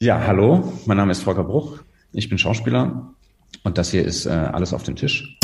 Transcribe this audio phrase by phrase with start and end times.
[0.00, 1.80] Ja, hallo, mein Name ist Volker Bruch.
[2.12, 3.14] Ich bin Schauspieler
[3.64, 5.36] und das hier ist äh, alles auf dem Tisch.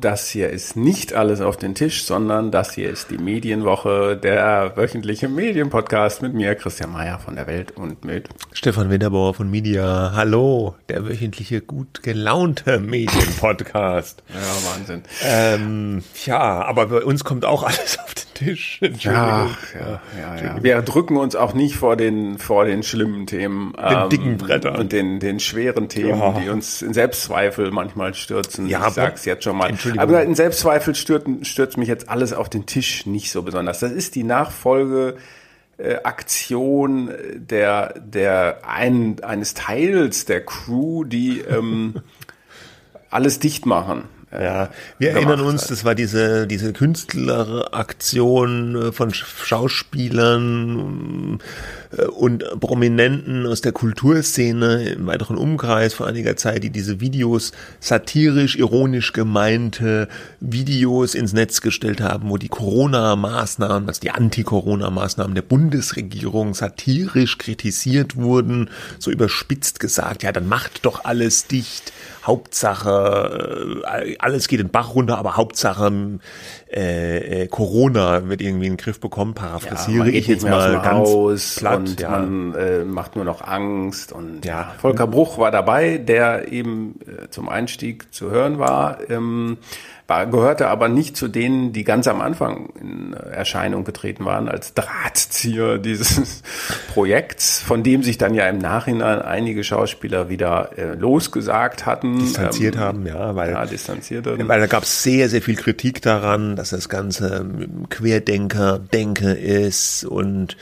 [0.00, 4.16] Und das hier ist nicht alles auf den Tisch, sondern das hier ist die Medienwoche,
[4.16, 9.50] der wöchentliche Medienpodcast mit mir, Christian Mayer von der Welt und mit Stefan Winterbauer von
[9.50, 10.12] Media.
[10.14, 14.22] Hallo, der wöchentliche gut gelaunte Medienpodcast.
[14.30, 15.02] ja, Wahnsinn.
[15.22, 18.80] Ähm, ja, aber bei uns kommt auch alles auf den Tisch.
[19.00, 20.62] Ja, ja, ja, ja.
[20.62, 23.74] Wir drücken uns auch nicht vor den, vor den schlimmen Themen.
[23.74, 24.76] Den ähm, dicken Brettern.
[24.76, 26.40] Und den, den schweren Themen, ja.
[26.40, 28.66] die uns in Selbstzweifel manchmal stürzen.
[28.66, 29.68] Ja, ich sag's jetzt schon mal.
[29.98, 33.80] Aber in Selbstzweifel stürzt, stürzt mich jetzt alles auf den Tisch nicht so besonders.
[33.80, 35.16] Das ist die Nachfolge
[35.78, 42.00] äh, Aktion der, der ein, eines Teils der Crew, die ähm,
[43.10, 44.04] alles dicht machen.
[44.30, 45.70] Äh, ja, wir erinnern uns, hat.
[45.70, 51.44] das war diese, diese Künstleraktion äh, von Schauspielern äh,
[51.96, 58.56] und Prominenten aus der Kulturszene im weiteren Umkreis vor einiger Zeit, die diese Videos satirisch,
[58.56, 66.54] ironisch gemeinte Videos ins Netz gestellt haben, wo die Corona-Maßnahmen, also die Anti-Corona-Maßnahmen der Bundesregierung
[66.54, 68.70] satirisch kritisiert wurden,
[69.00, 71.92] so überspitzt gesagt, ja, dann macht doch alles dicht
[72.22, 76.20] Hauptsache, äh, alles geht den Bach runter, aber Hauptsache
[76.72, 81.08] äh, äh, Corona wird irgendwie in den Griff bekommen, paraphrasiere ja, ich jetzt mal ganz
[81.08, 81.78] Haus platt.
[81.78, 82.10] Und ja.
[82.10, 84.12] man äh, macht nur noch Angst.
[84.12, 88.98] Und ja, Volker Bruch war dabei, der eben äh, zum Einstieg zu hören war.
[89.10, 89.58] Ähm,
[90.10, 94.74] war, gehörte aber nicht zu denen, die ganz am Anfang in Erscheinung getreten waren als
[94.74, 96.42] Drahtzieher dieses
[96.92, 102.18] Projekts, von dem sich dann ja im Nachhinein einige Schauspieler wieder äh, losgesagt hatten.
[102.18, 104.46] Distanziert ähm, haben, ja, weil, ja, distanziert hatten.
[104.48, 107.46] weil da gab es sehr, sehr viel Kritik daran, dass das Ganze
[107.88, 110.56] Querdenker-Denke ist und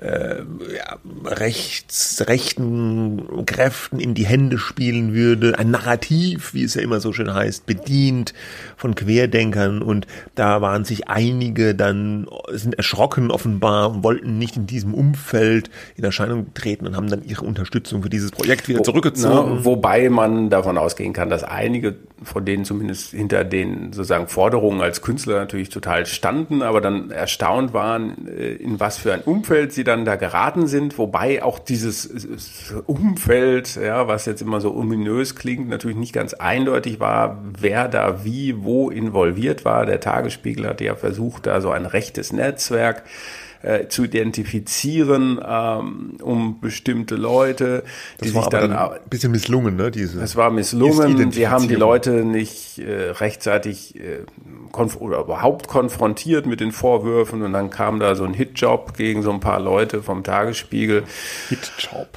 [0.00, 0.38] äh,
[0.74, 7.00] ja, rechts, rechten Kräften in die Hände spielen würde, ein Narrativ, wie es ja immer
[7.00, 8.34] so schön heißt, bedient
[8.76, 14.94] von Querdenkern und da waren sich einige dann, sind erschrocken offenbar wollten nicht in diesem
[14.94, 19.56] Umfeld in Erscheinung treten und haben dann ihre Unterstützung für dieses Projekt wieder zurückgezogen.
[19.56, 24.80] Na, wobei man davon ausgehen kann, dass einige von denen zumindest hinter den sozusagen Forderungen
[24.80, 29.72] als Künstler natürlich total standen, aber dann erstaunt waren, äh, in was für ein Umfeld
[29.72, 35.34] sie dann da geraten sind, wobei auch dieses Umfeld, ja, was jetzt immer so ominös
[35.34, 39.84] klingt, natürlich nicht ganz eindeutig war, wer da wie, wo involviert war.
[39.84, 43.43] Der Tagesspiegel hatte ja versucht, da so ein rechtes Netzwerk äh,
[43.88, 47.84] zu identifizieren, ähm, um bestimmte Leute,
[48.20, 49.90] die das sich dann, dann ein bisschen misslungen, ne?
[49.90, 51.32] Diese es war misslungen.
[51.32, 54.24] Sie haben die Leute nicht äh, rechtzeitig äh,
[54.72, 59.22] konf oder überhaupt konfrontiert mit den Vorwürfen und dann kam da so ein Hitjob gegen
[59.22, 61.04] so ein paar Leute vom Tagesspiegel.
[61.48, 62.08] Hitjob.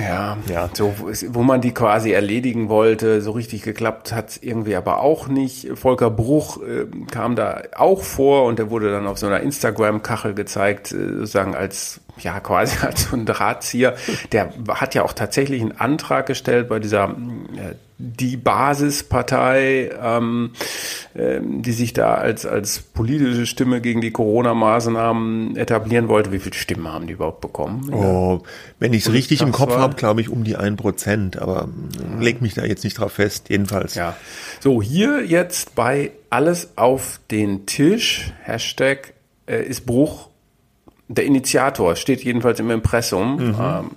[0.00, 0.70] Ja, ja.
[0.72, 0.94] So,
[1.28, 3.20] wo man die quasi erledigen wollte.
[3.22, 5.70] So richtig geklappt hat irgendwie aber auch nicht.
[5.74, 10.34] Volker Bruch äh, kam da auch vor und der wurde dann auf so einer Instagram-Kachel
[10.34, 13.94] gezeigt, äh, sozusagen als ja quasi als so ein Drahtzieher.
[14.32, 17.10] Der hat ja auch tatsächlich einen Antrag gestellt bei dieser
[17.56, 20.50] äh, die Basispartei, ähm,
[21.14, 26.32] äh, die sich da als, als politische Stimme gegen die Corona-Maßnahmen etablieren wollte.
[26.32, 27.92] Wie viele Stimmen haben die überhaupt bekommen?
[27.94, 28.42] Oh,
[28.80, 31.68] wenn ich es richtig im Kopf habe, glaube ich um die ein Prozent, aber
[32.18, 33.94] leg mich da jetzt nicht drauf fest, jedenfalls.
[33.94, 34.16] Ja.
[34.58, 39.14] So, hier jetzt bei alles auf den Tisch, Hashtag
[39.46, 40.30] äh, ist Bruch
[41.14, 43.56] der Initiator steht jedenfalls im Impressum mhm.
[43.60, 43.90] ähm,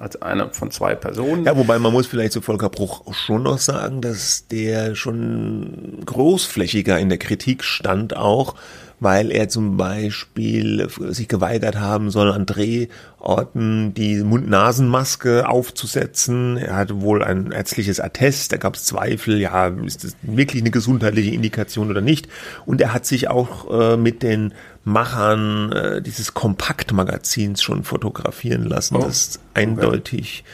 [0.00, 1.44] als einer von zwei Personen.
[1.44, 6.98] Ja, wobei man muss vielleicht zu Volker Bruch schon noch sagen, dass der schon großflächiger
[6.98, 8.54] in der Kritik stand auch,
[9.02, 16.56] weil er zum Beispiel sich geweigert haben soll, an Drehorten die Mund-Nasen-Maske aufzusetzen.
[16.56, 20.70] Er hatte wohl ein ärztliches Attest, da gab es Zweifel, ja, ist das wirklich eine
[20.70, 22.28] gesundheitliche Indikation oder nicht.
[22.64, 24.54] Und er hat sich auch äh, mit den
[24.84, 29.40] Machern äh, dieses Kompaktmagazins schon fotografieren lassen, oh, das
[29.82, 30.44] eindeutig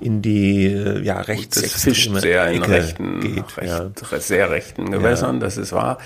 [0.00, 4.20] in die äh, ja rechts das fischt sehr in Ecke rechten, geht, recht, ja.
[4.20, 5.40] sehr rechten Gewässern, ja.
[5.40, 5.98] das ist wahr.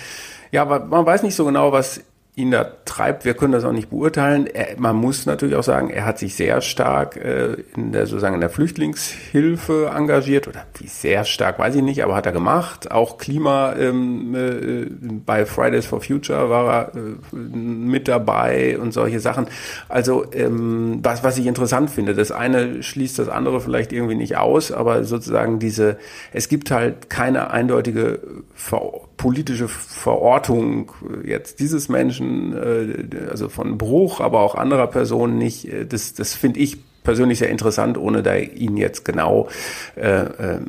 [0.51, 2.01] Ja, aber man weiß nicht so genau, was
[2.33, 4.47] ihn da treibt, wir können das auch nicht beurteilen.
[4.47, 8.35] Er, man muss natürlich auch sagen, er hat sich sehr stark äh, in der sozusagen
[8.35, 12.89] in der Flüchtlingshilfe engagiert oder wie sehr stark, weiß ich nicht, aber hat er gemacht.
[12.89, 14.87] Auch Klima ähm, äh,
[15.25, 19.47] bei Fridays for Future war er äh, mit dabei und solche Sachen.
[19.89, 24.37] Also ähm, was was ich interessant finde, das eine schließt das andere vielleicht irgendwie nicht
[24.37, 25.97] aus, aber sozusagen diese,
[26.31, 28.19] es gibt halt keine eindeutige
[28.55, 30.91] Ver politische Verortung
[31.23, 36.33] jetzt dieses Menschen, äh, also von Bruch, aber auch anderer Personen nicht, äh, das, das
[36.33, 39.47] finde ich persönlich sehr interessant, ohne da ihn jetzt genau,
[39.95, 40.59] äh, äh,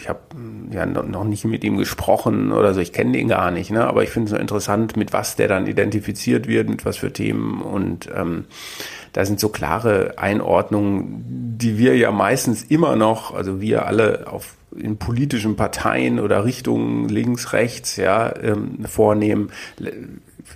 [0.00, 0.20] ich habe
[0.70, 3.86] ja noch nicht mit ihm gesprochen oder so, ich kenne ihn gar nicht, ne?
[3.86, 7.12] aber ich finde es so interessant, mit was der dann identifiziert wird, mit was für
[7.12, 8.46] Themen und ähm,
[9.16, 14.56] da sind so klare Einordnungen, die wir ja meistens immer noch, also wir alle auf
[14.76, 19.52] in politischen Parteien oder Richtungen links, rechts, ja, ähm, vornehmen,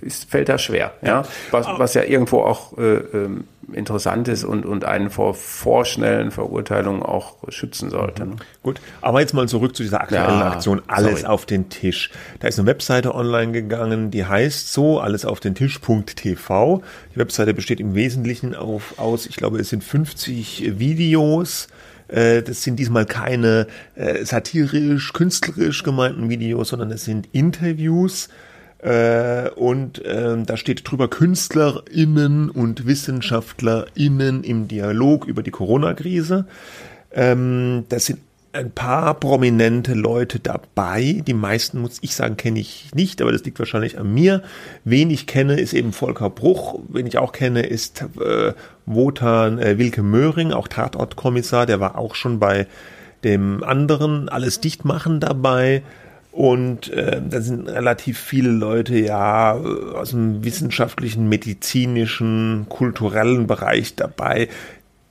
[0.01, 4.65] ist, fällt da schwer, ja, was, was ja irgendwo auch äh, ähm, interessant ist und,
[4.65, 8.25] und einen vor vorschnellen Verurteilungen auch schützen sollte.
[8.25, 8.35] Ne?
[8.63, 11.31] Gut, aber jetzt mal zurück zu dieser aktuellen ja, Aktion Alles sorry.
[11.31, 12.11] auf den Tisch.
[12.39, 16.81] Da ist eine Webseite online gegangen, die heißt so, alles auf den Tisch.tv.
[17.13, 21.67] Die Webseite besteht im Wesentlichen auf, aus, ich glaube, es sind 50 Videos,
[22.07, 28.29] äh, das sind diesmal keine äh, satirisch, künstlerisch gemeinten Videos, sondern es sind Interviews.
[28.81, 36.45] Äh, und äh, da steht drüber KünstlerInnen und WissenschaftlerInnen im Dialog über die Corona-Krise.
[37.13, 38.19] Ähm, das sind
[38.53, 41.21] ein paar prominente Leute dabei.
[41.25, 44.41] Die meisten, muss ich sagen, kenne ich nicht, aber das liegt wahrscheinlich an mir.
[44.83, 46.79] Wen ich kenne, ist eben Volker Bruch.
[46.89, 48.53] Wen ich auch kenne, ist äh,
[48.85, 51.65] Wotan äh, Wilke Möhring, auch Tatortkommissar.
[51.65, 52.67] Der war auch schon bei
[53.23, 55.83] dem anderen Alles Dichtmachen dabei.
[56.31, 64.47] Und äh, da sind relativ viele Leute ja aus dem wissenschaftlichen, medizinischen, kulturellen Bereich dabei,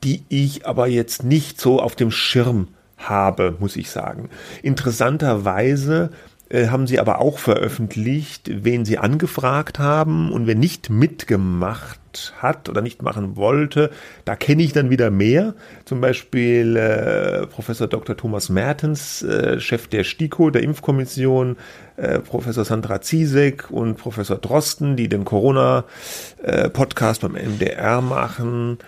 [0.02, 4.30] die ich aber jetzt nicht so auf dem Schirm habe, muss ich sagen.
[4.62, 6.10] Interessanterweise
[6.48, 11.99] äh, haben sie aber auch veröffentlicht, wen sie angefragt haben und wer nicht mitgemacht
[12.38, 13.90] hat oder nicht machen wollte,
[14.24, 15.54] da kenne ich dann wieder mehr.
[15.84, 18.16] Zum Beispiel äh, Professor Dr.
[18.16, 21.56] Thomas Mertens, äh, Chef der STIKO, der Impfkommission,
[21.96, 28.78] äh, Professor Sandra Ziesek und Professor Drosten, die den Corona-Podcast beim MDR machen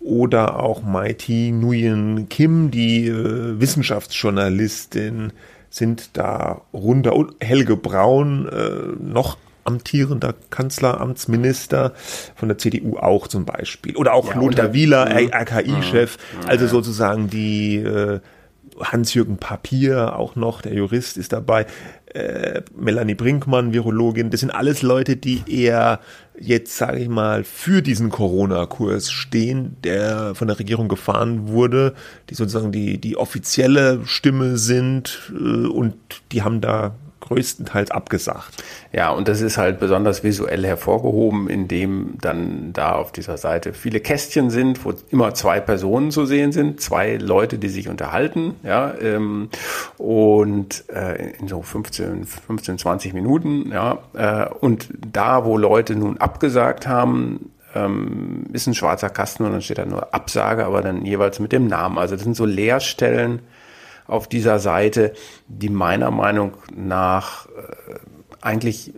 [0.00, 5.32] oder auch Mighty Nguyen Kim, die äh, Wissenschaftsjournalistin,
[5.70, 7.14] sind da runter.
[7.14, 11.92] Und Helge Braun, äh, noch amtierender Kanzleramtsminister
[12.34, 13.96] von der CDU auch zum Beispiel.
[13.96, 16.16] Oder auch ja, Lothar Wieler, RKI-Chef,
[16.46, 18.20] also sozusagen die äh,
[18.80, 21.66] Hans-Jürgen Papier auch noch, der Jurist ist dabei,
[22.14, 26.00] äh, Melanie Brinkmann, Virologin, das sind alles Leute, die eher
[26.38, 31.94] jetzt, sage ich mal, für diesen Corona-Kurs stehen, der von der Regierung gefahren wurde,
[32.30, 35.94] die sozusagen die, die offizielle Stimme sind äh, und
[36.32, 36.94] die haben da
[37.32, 38.62] größtenteils abgesagt.
[38.92, 44.00] Ja, und das ist halt besonders visuell hervorgehoben, indem dann da auf dieser Seite viele
[44.00, 48.94] Kästchen sind, wo immer zwei Personen zu sehen sind, zwei Leute, die sich unterhalten, ja,
[49.00, 49.48] ähm,
[49.98, 56.18] und äh, in so 15, 15, 20 Minuten, ja, äh, und da, wo Leute nun
[56.18, 61.06] abgesagt haben, ähm, ist ein schwarzer Kasten und dann steht da nur Absage, aber dann
[61.06, 61.98] jeweils mit dem Namen.
[61.98, 63.40] Also das sind so Leerstellen,
[64.12, 65.12] auf dieser Seite,
[65.48, 67.50] die meiner Meinung nach äh,
[68.40, 68.92] eigentlich äh,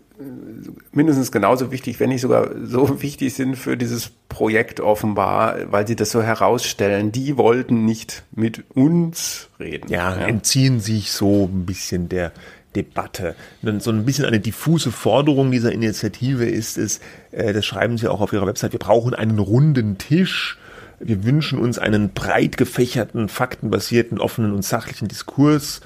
[0.92, 5.96] mindestens genauso wichtig, wenn nicht sogar so wichtig sind für dieses Projekt offenbar, weil sie
[5.96, 7.12] das so herausstellen.
[7.12, 9.90] Die wollten nicht mit uns reden.
[9.90, 10.26] Ja, ja.
[10.26, 12.32] entziehen sich so ein bisschen der
[12.74, 13.36] Debatte.
[13.78, 18.20] So ein bisschen eine diffuse Forderung dieser Initiative ist es, äh, das schreiben sie auch
[18.20, 20.58] auf ihrer Website, wir brauchen einen runden Tisch
[21.00, 25.80] wir wünschen uns einen breit gefächerten, faktenbasierten, offenen und sachlichen Diskurs.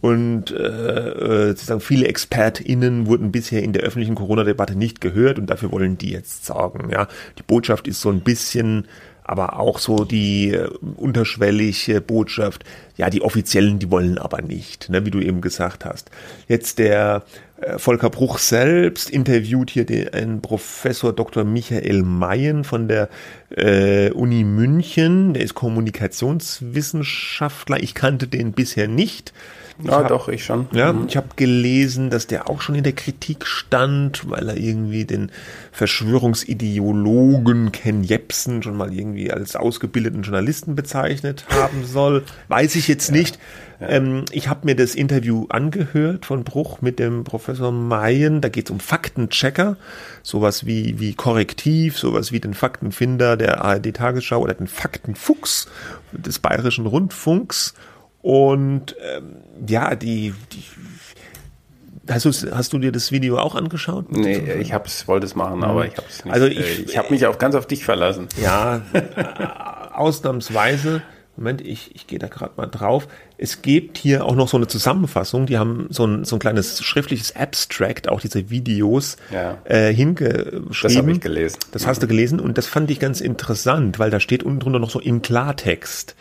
[0.00, 5.46] Und äh, äh, sozusagen viele ExpertInnen wurden bisher in der öffentlichen Corona-Debatte nicht gehört und
[5.46, 6.90] dafür wollen die jetzt sorgen.
[6.90, 7.08] Ja,
[7.38, 8.86] die Botschaft ist so ein bisschen
[9.26, 12.62] aber auch so die äh, unterschwellige Botschaft,
[12.96, 16.12] ja, die Offiziellen, die wollen aber nicht, ne, wie du eben gesagt hast.
[16.48, 17.24] Jetzt der
[17.60, 21.42] äh, Volker Bruch selbst interviewt hier den Professor Dr.
[21.44, 23.08] Michael Mayen von der
[23.50, 27.82] äh, Uni München, der ist Kommunikationswissenschaftler.
[27.82, 29.32] Ich kannte den bisher nicht.
[29.82, 30.66] Ja, hab, doch, ich schon.
[30.72, 31.06] Ja, mhm.
[31.08, 35.30] ich habe gelesen, dass der auch schon in der Kritik stand, weil er irgendwie den
[35.72, 42.24] Verschwörungsideologen Ken Jebsen schon mal irgendwie als ausgebildeten Journalisten bezeichnet haben soll.
[42.48, 43.16] Weiß ich jetzt ja.
[43.16, 43.38] nicht.
[43.80, 43.90] Ja.
[43.90, 48.48] Ähm, ich habe mir das Interview angehört von Bruch mit dem Professor Professor Mayen, da
[48.48, 49.76] geht es um Faktenchecker,
[50.22, 55.68] sowas wie, wie Korrektiv, sowas wie den Faktenfinder der ARD-Tagesschau oder den Faktenfuchs
[56.12, 57.74] des Bayerischen Rundfunks.
[58.26, 59.36] Und ähm,
[59.68, 60.64] ja, die, die
[62.10, 64.10] Hast du, hast du dir das Video auch angeschaut?
[64.10, 66.34] Nee, ich hab's, wollte es machen, aber ich habe es nicht.
[66.34, 68.26] Also ich, äh, ich habe mich auch ganz auf dich verlassen.
[68.42, 68.82] Ja,
[69.92, 71.02] ausnahmsweise.
[71.36, 73.06] Moment, ich, ich gehe da gerade mal drauf.
[73.38, 75.46] Es gibt hier auch noch so eine Zusammenfassung.
[75.46, 79.58] Die haben so ein, so ein kleines schriftliches Abstract, auch diese Videos ja.
[79.64, 80.68] äh, hingeschrieben.
[80.82, 81.58] Das habe ich gelesen.
[81.70, 84.80] Das hast du gelesen und das fand ich ganz interessant, weil da steht unten drunter
[84.80, 86.16] noch so im Klartext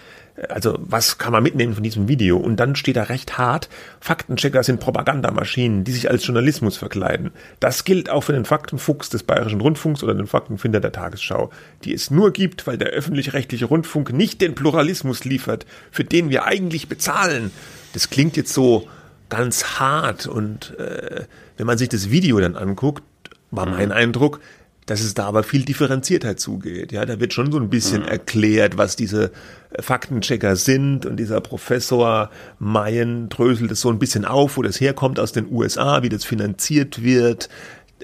[0.49, 2.37] also was kann man mitnehmen von diesem Video?
[2.37, 7.31] Und dann steht da recht hart, Faktenchecker sind Propagandamaschinen, die sich als Journalismus verkleiden.
[7.59, 11.51] Das gilt auch für den Faktenfuchs des Bayerischen Rundfunks oder den Faktenfinder der Tagesschau,
[11.83, 16.45] die es nur gibt, weil der öffentlich-rechtliche Rundfunk nicht den Pluralismus liefert, für den wir
[16.45, 17.51] eigentlich bezahlen.
[17.93, 18.87] Das klingt jetzt so
[19.29, 21.23] ganz hart und äh,
[21.57, 23.03] wenn man sich das Video dann anguckt,
[23.51, 23.93] war mein mhm.
[23.93, 24.39] Eindruck,
[24.85, 26.91] dass es da aber viel differenzierter zugeht.
[26.91, 28.07] Ja, da wird schon so ein bisschen mhm.
[28.07, 29.31] erklärt, was diese
[29.79, 35.19] Faktenchecker sind und dieser Professor Mayen dröselt es so ein bisschen auf, wo das herkommt
[35.19, 37.49] aus den USA, wie das finanziert wird.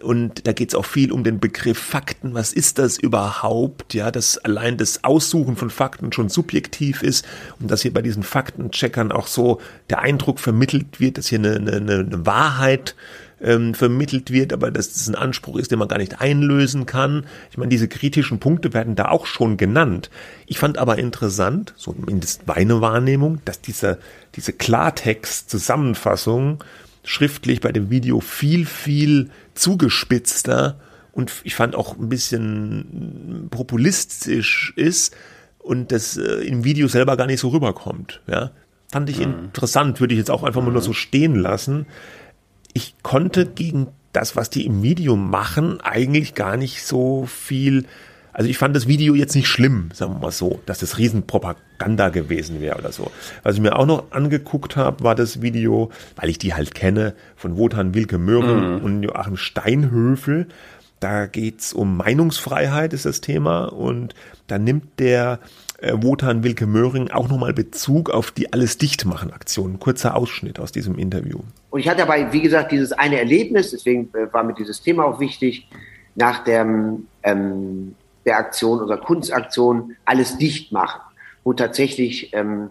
[0.02, 2.34] Und da geht es auch viel um den Begriff Fakten.
[2.34, 3.94] Was ist das überhaupt?
[3.94, 7.28] Ja, dass allein das Aussuchen von Fakten schon subjektiv ist
[7.60, 11.56] und dass hier bei diesen Faktencheckern auch so der Eindruck vermittelt wird, dass hier eine,
[11.56, 12.96] eine, eine Wahrheit
[13.42, 17.26] ähm, vermittelt wird, aber dass das ein Anspruch ist, den man gar nicht einlösen kann.
[17.50, 20.12] Ich meine, diese kritischen Punkte werden da auch schon genannt.
[20.46, 23.98] Ich fand aber interessant, so mindestens meine Wahrnehmung, dass diese,
[24.36, 26.64] diese Klartext-Zusammenfassung
[27.04, 30.80] schriftlich bei dem Video viel, viel zugespitzter
[31.12, 35.16] und ich fand auch ein bisschen populistisch ist
[35.58, 38.22] und das äh, im Video selber gar nicht so rüberkommt.
[38.28, 38.52] Ja,
[38.92, 39.46] fand ich mhm.
[39.46, 41.88] interessant, würde ich jetzt auch einfach mal nur so stehen lassen
[42.74, 47.86] ich konnte gegen das, was die im Video machen, eigentlich gar nicht so viel.
[48.34, 52.10] Also ich fand das Video jetzt nicht schlimm, sagen wir mal so, dass das Riesenpropaganda
[52.10, 53.12] gewesen wäre oder so.
[53.44, 57.14] Was ich mir auch noch angeguckt habe, war das Video, weil ich die halt kenne,
[57.36, 58.84] von Wotan Wilke Möhren mhm.
[58.84, 60.48] und Joachim Steinhöfel.
[61.02, 63.66] Da geht's um Meinungsfreiheit, ist das Thema.
[63.66, 64.14] Und
[64.48, 65.40] da nimmt der
[65.82, 69.80] äh, Wotan Wilke Möhring auch nochmal Bezug auf die Alles dicht machen Aktion.
[69.80, 71.40] kurzer Ausschnitt aus diesem Interview.
[71.72, 75.06] Und ich hatte dabei, wie gesagt, dieses eine Erlebnis, deswegen äh, war mir dieses Thema
[75.06, 75.68] auch wichtig,
[76.16, 76.62] nach der,
[77.24, 77.96] ähm,
[78.26, 81.02] der Aktion, unserer Kunstaktion, Alles dicht machen,
[81.44, 82.70] wo tatsächlich ähm,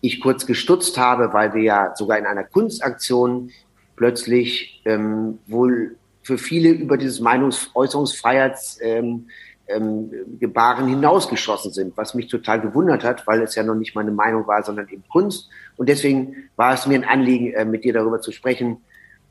[0.00, 3.50] ich kurz gestutzt habe, weil wir ja sogar in einer Kunstaktion
[3.96, 9.28] plötzlich ähm, wohl für viele über dieses Meinungsäußerungsfreiheits ähm,
[9.68, 14.10] ähm, Gebaren hinausgeschossen sind, was mich total gewundert hat, weil es ja noch nicht meine
[14.10, 15.48] Meinung war, sondern eben Kunst.
[15.76, 18.78] Und deswegen war es mir ein Anliegen, äh, mit dir darüber zu sprechen,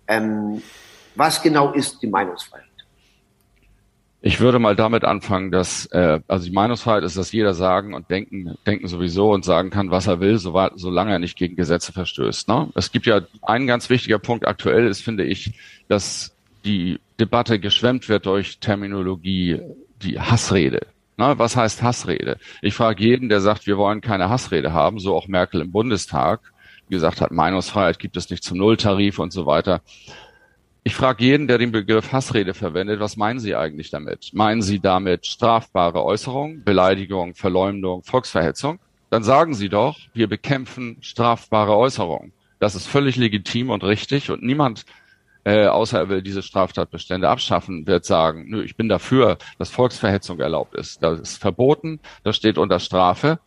[0.07, 0.61] ähm,
[1.15, 2.65] was genau ist die Meinungsfreiheit?
[4.21, 8.09] Ich würde mal damit anfangen, dass äh, also die Meinungsfreiheit ist, dass jeder sagen und
[8.09, 11.93] denken, denken sowieso und sagen kann, was er will, so, solange er nicht gegen Gesetze
[11.93, 12.47] verstößt.
[12.47, 12.69] Ne?
[12.75, 15.53] Es gibt ja ein ganz wichtiger Punkt aktuell ist, finde ich,
[15.87, 19.61] dass die Debatte geschwemmt wird durch Terminologie
[20.01, 20.87] die Hassrede.
[21.17, 22.37] Na, was heißt Hassrede?
[22.61, 26.41] Ich frage jeden, der sagt, wir wollen keine Hassrede haben, so auch Merkel im Bundestag,
[26.87, 29.81] die gesagt hat, Meinungsfreiheit gibt es nicht zum Nulltarif und so weiter.
[30.83, 34.29] Ich frage jeden, der den Begriff Hassrede verwendet, was meinen Sie eigentlich damit?
[34.33, 38.79] Meinen Sie damit strafbare Äußerung, Beleidigung, Verleumdung, Volksverhetzung?
[39.09, 42.31] Dann sagen Sie doch, wir bekämpfen strafbare Äußerung.
[42.59, 44.85] Das ist völlig legitim und richtig und niemand
[45.47, 50.41] äh, außer er will diese Straftatbestände abschaffen, wird sagen, nö, ich bin dafür, dass Volksverhetzung
[50.41, 51.01] erlaubt ist.
[51.01, 53.39] Das ist verboten, das steht unter Strafe.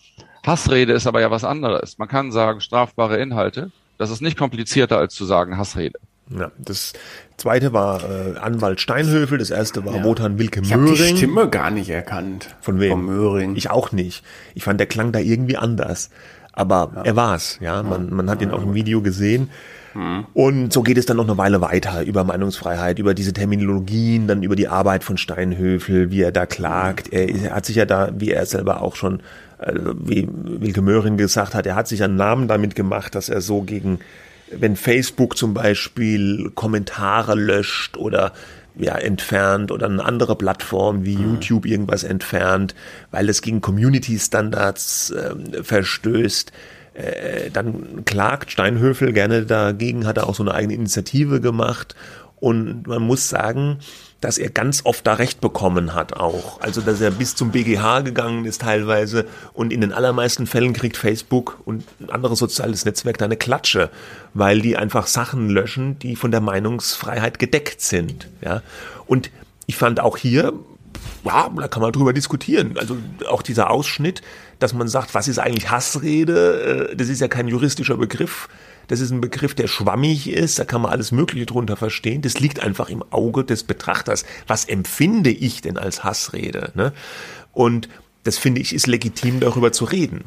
[0.46, 1.98] Hassrede ist aber ja was anderes.
[1.98, 3.70] Man kann sagen, strafbare Inhalte.
[3.98, 5.98] Das ist nicht komplizierter als zu sagen Hassrede.
[6.30, 6.94] Ja, das
[7.36, 10.04] zweite war äh, Anwalt Steinhöfel, das erste war ja.
[10.04, 10.84] Wotan Wilke Möhring.
[10.84, 12.56] Ich habe die Stimme gar nicht erkannt.
[12.62, 12.92] Von wem?
[12.92, 13.56] Von Möhring.
[13.56, 14.24] Ich auch nicht.
[14.54, 16.08] Ich fand, der klang da irgendwie anders.
[16.52, 17.02] Aber ja.
[17.02, 17.82] er war's, ja.
[17.82, 19.50] Man, man hat ihn auch im Video gesehen.
[19.94, 24.42] Und so geht es dann noch eine Weile weiter über Meinungsfreiheit, über diese Terminologien, dann
[24.42, 27.12] über die Arbeit von Steinhöfel, wie er da klagt.
[27.12, 29.20] Er, er hat sich ja da, wie er selber auch schon,
[29.58, 33.40] äh, wie Wilke Möhring gesagt hat, er hat sich einen Namen damit gemacht, dass er
[33.40, 33.98] so gegen,
[34.52, 38.32] wenn Facebook zum Beispiel Kommentare löscht oder
[38.76, 41.34] ja, entfernt oder eine andere Plattform wie mhm.
[41.34, 42.76] YouTube irgendwas entfernt,
[43.10, 46.52] weil es gegen Community Standards äh, verstößt
[47.00, 51.94] äh, dann klagt Steinhöfel gerne dagegen, hat er auch so eine eigene Initiative gemacht
[52.40, 53.78] Und man muss sagen,
[54.20, 56.60] dass er ganz oft da Recht bekommen hat auch.
[56.60, 60.96] Also, dass er bis zum BGH gegangen ist teilweise und in den allermeisten Fällen kriegt
[60.96, 63.90] Facebook und ein anderes soziales Netzwerk da eine Klatsche,
[64.34, 68.62] weil die einfach Sachen löschen, die von der Meinungsfreiheit gedeckt sind, ja.
[69.06, 69.30] Und
[69.66, 70.52] ich fand auch hier,
[71.24, 72.76] ja, da kann man drüber diskutieren.
[72.78, 72.96] Also
[73.28, 74.22] auch dieser Ausschnitt,
[74.60, 76.90] dass man sagt, was ist eigentlich Hassrede?
[76.90, 78.48] Äh, das ist ja kein juristischer Begriff.
[78.86, 82.22] Das ist ein Begriff, der schwammig ist, da kann man alles Mögliche drunter verstehen.
[82.22, 84.24] Das liegt einfach im Auge des Betrachters.
[84.48, 86.72] Was empfinde ich denn als Hassrede?
[86.74, 86.92] Ne?
[87.52, 87.88] Und
[88.24, 90.24] das finde ich ist legitim, darüber zu reden.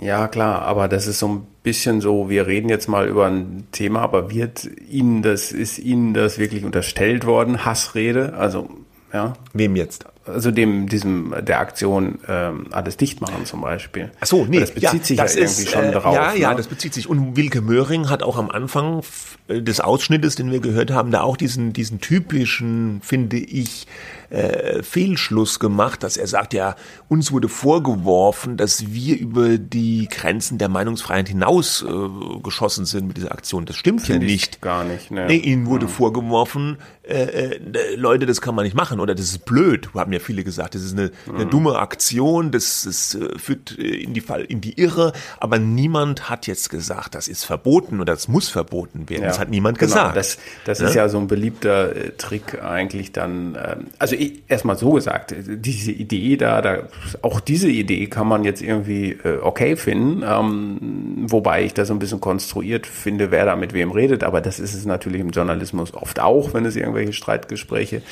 [0.00, 3.66] Ja, klar, aber das ist so ein bisschen so, wir reden jetzt mal über ein
[3.72, 8.34] Thema, aber wird Ihnen das, ist Ihnen das wirklich unterstellt worden, Hassrede?
[8.34, 8.68] Also,
[9.12, 9.34] ja.
[9.52, 10.06] Wem jetzt?
[10.26, 14.10] Also dem, diesem, der Aktion ähm, alles dicht machen zum Beispiel.
[14.20, 16.14] Ach so, nee, das bezieht ja, sich das ja irgendwie ist, schon äh, darauf.
[16.14, 16.56] Ja, ja, ne?
[16.56, 17.08] das bezieht sich.
[17.08, 19.02] Und Wilke Möhring hat auch am Anfang
[19.48, 23.86] des Ausschnittes, den wir gehört haben, da auch diesen, diesen typischen, finde ich,
[24.30, 26.74] äh, Fehlschluss gemacht, dass er sagt, ja,
[27.08, 33.16] uns wurde vorgeworfen, dass wir über die Grenzen der Meinungsfreiheit hinaus äh, geschossen sind mit
[33.16, 33.66] dieser Aktion.
[33.66, 34.60] Das stimmt Find ja nicht.
[34.60, 35.10] Gar nicht.
[35.10, 35.26] Ne.
[35.26, 35.92] Nee, ihnen wurde ja.
[35.92, 40.15] vorgeworfen, äh, äh, Leute, das kann man nicht machen oder das ist blöd, haben ja
[40.20, 40.74] viele gesagt.
[40.74, 41.50] Das ist eine, eine mhm.
[41.50, 46.28] dumme Aktion, das, das äh, führt äh, in die Fall in die Irre, aber niemand
[46.28, 49.22] hat jetzt gesagt, das ist verboten oder das muss verboten werden.
[49.22, 49.28] Ja.
[49.28, 49.92] Das hat niemand genau.
[49.92, 50.16] gesagt.
[50.16, 50.88] Das, das ja?
[50.88, 53.54] ist ja so ein beliebter äh, Trick eigentlich dann.
[53.54, 54.16] Äh, also
[54.48, 56.88] erstmal so gesagt, diese Idee da, da,
[57.22, 61.98] auch diese Idee kann man jetzt irgendwie okay finden, ähm, wobei ich das so ein
[61.98, 65.94] bisschen konstruiert finde, wer da mit wem redet, aber das ist es natürlich im Journalismus
[65.94, 68.02] oft auch, wenn es irgendwelche Streitgespräche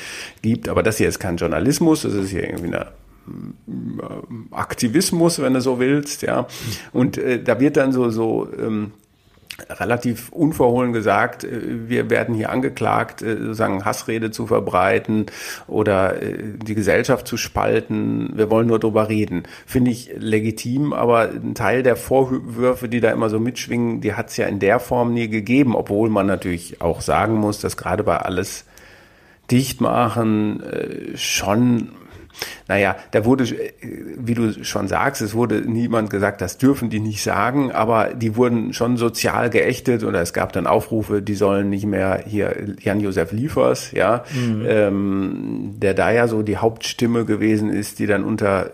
[0.41, 2.87] gibt, aber das hier ist kein Journalismus, das ist hier irgendwie eine
[3.27, 6.47] äh, Aktivismus, wenn du so willst, ja.
[6.93, 8.91] Und äh, da wird dann so so ähm,
[9.69, 15.25] relativ unverhohlen gesagt, äh, wir werden hier angeklagt, äh, sozusagen Hassrede zu verbreiten
[15.67, 18.31] oder die Gesellschaft zu spalten.
[18.35, 19.43] Wir wollen nur drüber reden.
[19.65, 24.29] Finde ich legitim, aber ein Teil der Vorwürfe, die da immer so mitschwingen, die hat
[24.29, 28.03] es ja in der Form nie gegeben, obwohl man natürlich auch sagen muss, dass gerade
[28.03, 28.65] bei alles
[29.51, 30.63] Dichtmachen
[31.15, 31.91] schon
[32.67, 33.45] naja, da wurde,
[34.17, 38.35] wie du schon sagst, es wurde niemand gesagt, das dürfen die nicht sagen, aber die
[38.35, 43.31] wurden schon sozial geächtet oder es gab dann Aufrufe, die sollen nicht mehr hier Jan-Josef
[43.31, 44.65] Liefers, ja, mhm.
[44.67, 48.71] ähm, der da ja so die Hauptstimme gewesen ist, die dann unter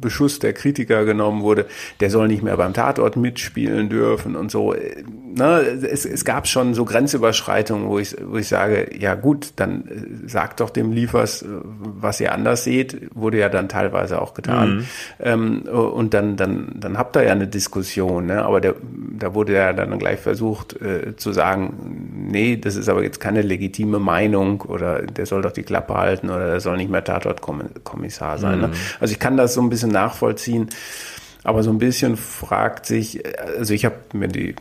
[0.00, 1.66] Beschuss der Kritiker genommen wurde,
[2.00, 4.74] der soll nicht mehr beim Tatort mitspielen dürfen und so.
[4.74, 9.84] Ne, es, es gab schon so Grenzüberschreitungen, wo ich, wo ich sage, ja gut, dann
[9.86, 14.34] äh, sagt doch dem Liefers, äh, was ihr anders seht, wurde ja dann teilweise auch
[14.34, 14.76] getan.
[14.76, 14.84] Mhm.
[15.20, 18.44] Ähm, und dann, dann, dann habt ihr ja eine Diskussion, ne?
[18.44, 18.74] aber der,
[19.18, 23.42] da wurde ja dann gleich versucht äh, zu sagen, nee, das ist aber jetzt keine
[23.42, 28.38] legitime Meinung oder der soll doch die Klappe halten oder der soll nicht mehr Tatortkommissar
[28.38, 28.60] sein.
[28.60, 28.68] Ne?
[28.68, 28.72] Mhm.
[28.72, 28.78] Ne?
[29.00, 30.68] Also ich kann das so ein bisschen nachvollziehen.
[31.44, 33.22] Aber so ein bisschen fragt sich,
[33.58, 34.54] also ich habe mir die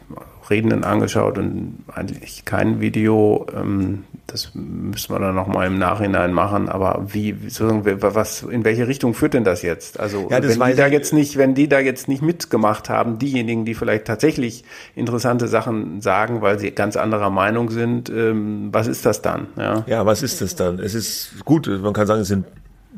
[0.49, 3.45] Redenden angeschaut und eigentlich kein Video.
[3.53, 6.69] Ähm, das müssen wir dann nochmal im Nachhinein machen.
[6.69, 9.99] Aber wie, was, in welche Richtung führt denn das jetzt?
[9.99, 13.19] Also ja, das wenn die da jetzt nicht, wenn die da jetzt nicht mitgemacht haben,
[13.19, 14.63] diejenigen, die vielleicht tatsächlich
[14.95, 19.47] interessante Sachen sagen, weil sie ganz anderer Meinung sind, ähm, was ist das dann?
[19.57, 20.79] Ja, ja was ist das dann?
[20.79, 22.45] Es ist gut, man kann sagen, es sind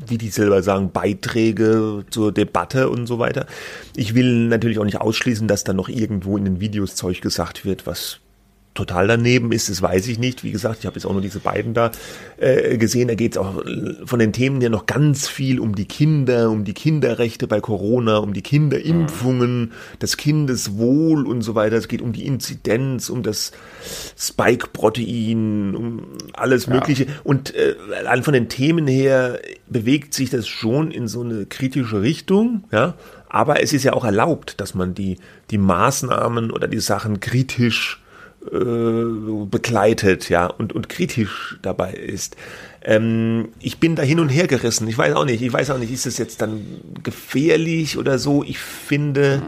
[0.06, 3.46] wie die selber sagen, Beiträge zur Debatte und so weiter.
[3.96, 7.64] Ich will natürlich auch nicht ausschließen, dass da noch irgendwo in den Videos Zeug gesagt
[7.64, 8.20] wird, was
[8.74, 10.44] total daneben ist, das weiß ich nicht.
[10.44, 11.90] Wie gesagt, ich habe jetzt auch nur diese beiden da
[12.36, 13.08] äh, gesehen.
[13.08, 13.62] Da geht es auch
[14.04, 18.18] von den Themen ja noch ganz viel um die Kinder, um die Kinderrechte bei Corona,
[18.18, 21.76] um die Kinderimpfungen, das Kindeswohl und so weiter.
[21.76, 23.50] Es geht um die Inzidenz, um das
[24.16, 26.02] Spike-Protein, um
[26.32, 27.04] alles Mögliche.
[27.04, 27.12] Ja.
[27.24, 32.02] Und äh, allein von den Themen her bewegt sich das schon in so eine kritische
[32.02, 32.94] Richtung, ja.
[33.32, 35.16] Aber es ist ja auch erlaubt, dass man die,
[35.52, 37.99] die Maßnahmen oder die Sachen kritisch
[38.40, 42.36] begleitet, ja, und, und kritisch dabei ist.
[42.82, 44.88] Ähm, ich bin da hin und her gerissen.
[44.88, 46.64] Ich weiß auch nicht, ich weiß auch nicht, ist es jetzt dann
[47.02, 48.42] gefährlich oder so?
[48.42, 49.42] Ich finde,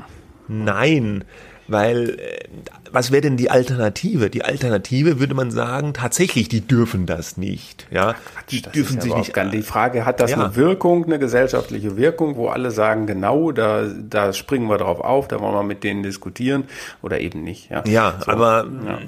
[0.46, 1.24] nein.
[1.68, 2.48] Weil, äh,
[2.90, 4.30] was wäre denn die Alternative?
[4.30, 7.86] Die Alternative würde man sagen, tatsächlich, die dürfen das nicht.
[7.90, 8.14] Ja,
[8.50, 9.32] die das dürfen sich nicht.
[9.32, 10.38] Gar, die Frage, hat das ja.
[10.38, 15.28] eine Wirkung, eine gesellschaftliche Wirkung, wo alle sagen, genau, da, da springen wir drauf auf,
[15.28, 16.64] da wollen wir mit denen diskutieren
[17.00, 17.70] oder eben nicht.
[17.70, 18.98] Ja, ja so, aber ja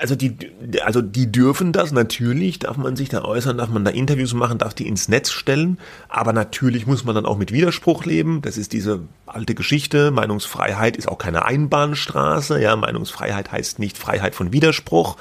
[0.00, 0.36] also die,
[0.84, 4.58] also die dürfen das, natürlich darf man sich da äußern, darf man da Interviews machen,
[4.58, 8.42] darf die ins Netz stellen, aber natürlich muss man dann auch mit Widerspruch leben.
[8.42, 10.10] Das ist diese alte Geschichte.
[10.10, 12.60] Meinungsfreiheit ist auch keine Einbahnstraße.
[12.60, 15.16] Ja, Meinungsfreiheit heißt nicht Freiheit von Widerspruch.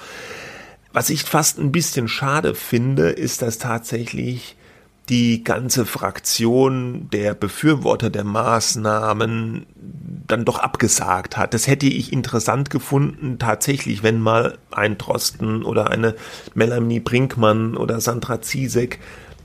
[0.93, 4.55] was ich fast ein bisschen schade finde, ist, dass tatsächlich
[5.09, 9.65] die ganze Fraktion der Befürworter der Maßnahmen
[10.27, 11.53] dann doch abgesagt hat.
[11.53, 16.15] Das hätte ich interessant gefunden, tatsächlich, wenn mal ein Drosten oder eine
[16.55, 18.99] Melanie Brinkmann oder Sandra Ziesek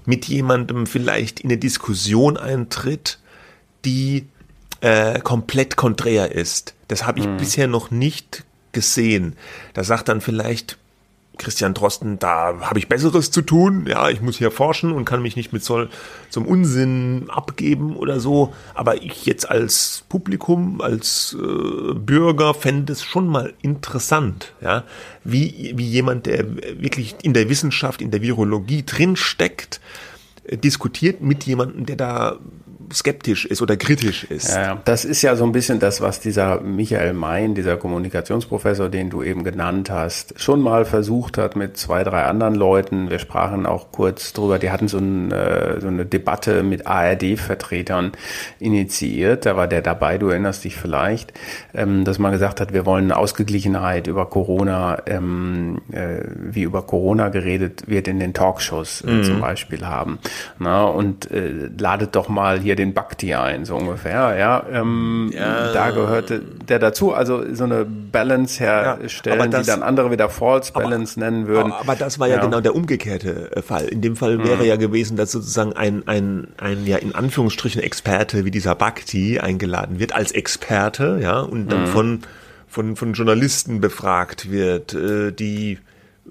[0.06, 3.18] mit jemandem vielleicht in eine Diskussion eintritt,
[3.84, 4.26] die
[4.80, 6.74] äh, komplett konträr ist.
[6.88, 7.36] Das habe ich mhm.
[7.36, 9.36] bisher noch nicht gesehen.
[9.74, 10.78] Da sagt dann vielleicht
[11.40, 13.87] Christian Drosten, da habe ich Besseres zu tun.
[13.88, 15.87] Ja, ich muss hier forschen und kann mich nicht mit so
[16.29, 18.53] zum Unsinn abgeben oder so.
[18.74, 24.85] Aber ich jetzt als Publikum, als äh, Bürger fände es schon mal interessant, ja,
[25.24, 26.44] wie, wie jemand, der
[26.81, 29.81] wirklich in der Wissenschaft, in der Virologie drinsteckt,
[30.44, 32.38] äh, diskutiert mit jemandem, der da
[32.92, 34.55] skeptisch ist oder kritisch ist.
[34.55, 39.11] Ja, das ist ja so ein bisschen das, was dieser Michael Mein, dieser Kommunikationsprofessor, den
[39.11, 43.11] du eben genannt hast, schon mal versucht hat mit zwei, drei anderen Leuten.
[43.11, 48.12] Wir sprachen auch kurz drüber, die hatten so, ein, äh, so eine Debatte mit ARD-Vertretern
[48.59, 49.46] initiiert.
[49.46, 51.33] Da war der dabei, du erinnerst dich vielleicht,
[51.74, 56.83] ähm, dass man gesagt hat, wir wollen eine Ausgeglichenheit über Corona, ähm, äh, wie über
[56.83, 59.24] Corona geredet wird in den Talkshows äh, mhm.
[59.24, 60.18] zum Beispiel haben.
[60.59, 64.36] Na, und äh, ladet doch mal hier den Bhakti ein, so ungefähr.
[64.36, 65.72] Ja, ähm, ja.
[65.72, 67.12] da gehörte der dazu.
[67.12, 71.46] Also so eine Balance herstellen, ja, das, die dann andere wieder False Balance aber, nennen
[71.46, 71.72] würden.
[71.72, 73.84] Aber das war ja, ja, genau der umgekehrte äh, Fall.
[73.84, 74.68] In dem Fall wäre mhm.
[74.68, 79.98] ja gewesen, dass sozusagen ein, ein, ein ja in Anführungsstrichen Experte wie dieser Bhakti eingeladen
[79.98, 81.86] wird als Experte, ja, und dann mhm.
[81.86, 82.20] von
[82.70, 85.78] von, von Journalisten befragt wird, äh, die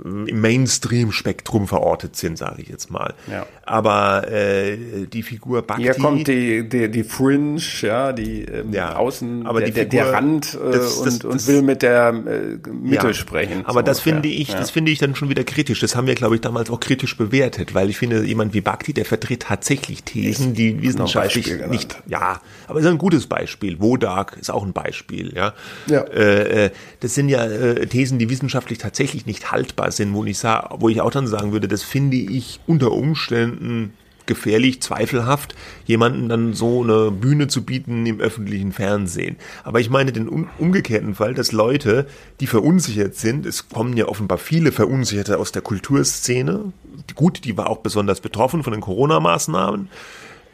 [0.04, 3.15] im Mainstream-Spektrum verortet sind, sage ich jetzt mal.
[3.30, 3.45] Ja.
[3.65, 4.78] Aber äh,
[5.12, 5.84] die Figur Bhakti...
[5.84, 9.89] Hier kommt die, die, die Fringe, ja, die ähm, ja, Außen, aber der, die Figur,
[9.89, 13.65] der Rand äh, das, das, und, und will mit der äh, Mitte ja, sprechen.
[13.65, 14.13] Aber so das ungefähr.
[14.13, 14.60] finde ich, ja.
[14.60, 15.80] das finde ich dann schon wieder kritisch.
[15.80, 18.93] Das haben wir, glaube ich, damals auch kritisch bewertet, weil ich finde, jemand wie Bhakti,
[18.93, 21.97] der vertritt tatsächlich Thesen, die wissenschaftlich nicht...
[22.08, 23.80] Ja, aber ist ein gutes Beispiel.
[23.82, 25.54] Wodak ist auch ein Beispiel, ja.
[25.88, 26.02] ja.
[26.04, 26.69] Äh, äh,
[27.02, 31.01] das sind ja äh, Thesen, die wissenschaftlich tatsächlich nicht haltbar sind, wo ich, wo ich
[31.01, 33.93] auch dann sagen würde, das finde ich unter Umständen
[34.29, 39.37] gefährlich, zweifelhaft, jemanden dann so eine Bühne zu bieten im öffentlichen Fernsehen.
[39.63, 42.05] Aber ich meine den umgekehrten Fall, dass Leute,
[42.39, 46.71] die verunsichert sind, es kommen ja offenbar viele Verunsicherte aus der Kulturszene,
[47.15, 49.89] gut, die war auch besonders betroffen von den Corona-Maßnahmen,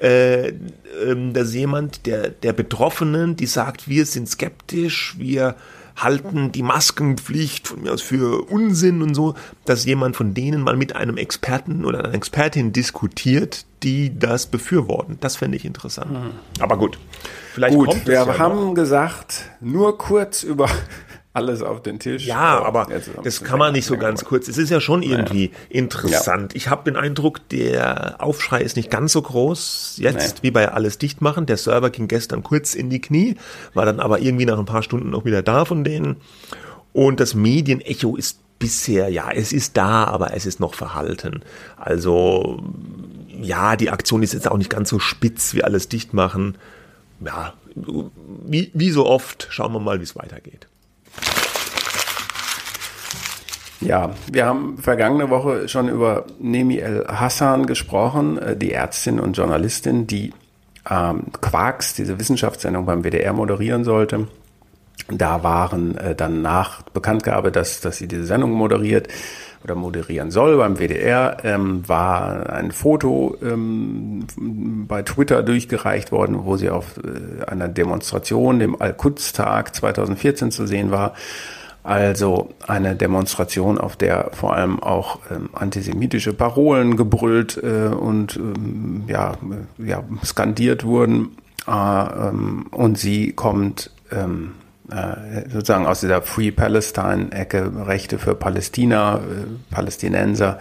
[0.01, 0.53] äh,
[1.05, 5.55] ähm, dass jemand der, der Betroffenen, die sagt, wir sind skeptisch, wir
[5.95, 10.75] halten die Maskenpflicht von mir aus für Unsinn und so, dass jemand von denen mal
[10.75, 15.17] mit einem Experten oder einer Expertin diskutiert, die das befürworten.
[15.21, 16.12] Das fände ich interessant.
[16.12, 16.31] Mhm.
[16.60, 16.97] Aber gut,
[17.53, 18.73] vielleicht gut, kommt wir ja haben noch.
[18.73, 20.69] gesagt, nur kurz über
[21.36, 22.26] alles auf den Tisch.
[22.26, 22.88] Ja, oh, aber
[23.24, 24.48] das kann man nicht so ganz kurz.
[24.48, 25.65] Es ist ja schon irgendwie naja.
[25.69, 26.54] interessant.
[26.54, 26.58] Ja.
[26.58, 30.43] Ich habe den Eindruck, der Aufschrei ist nicht ganz so groß jetzt, nee.
[30.43, 31.45] wie bei alles dicht machen.
[31.45, 33.36] Der Server ging gestern kurz in die Knie,
[33.74, 36.17] war dann aber irgendwie nach ein paar Stunden auch wieder da von denen.
[36.93, 41.41] Und das Medienecho ist bisher, ja, es ist da, aber es ist noch verhalten.
[41.76, 42.63] Also,
[43.41, 46.58] ja, die Aktion ist jetzt auch nicht ganz so spitz wie alles dicht machen.
[47.19, 50.67] Ja, wie, wie so oft, schauen wir mal, wie es weitergeht.
[53.81, 59.38] Ja, wir haben vergangene Woche schon über Nemi El Hassan gesprochen, äh, die Ärztin und
[59.38, 60.33] Journalistin, die
[60.89, 64.27] ähm, Quarks, diese Wissenschaftssendung beim WDR moderieren sollte.
[65.09, 69.07] Da waren äh, dann nach Bekanntgabe, dass, dass sie diese Sendung moderiert
[69.63, 74.25] oder moderieren soll beim WDR, ähm, war ein Foto ähm,
[74.88, 80.91] bei Twitter durchgereicht worden, wo sie auf äh, einer Demonstration, dem Al-Quds-Tag 2014 zu sehen
[80.91, 81.13] war
[81.86, 89.04] also eine Demonstration, auf der vor allem auch ähm, antisemitische Parolen gebrüllt äh, und ähm,
[89.08, 89.34] ja,
[89.80, 91.38] äh, ja, skandiert wurden.
[91.67, 94.54] Äh, ähm, und sie kommt ähm,
[94.89, 100.60] äh, sozusagen aus dieser Free Palestine-Ecke, Rechte für Palästina, äh, Palästinenser.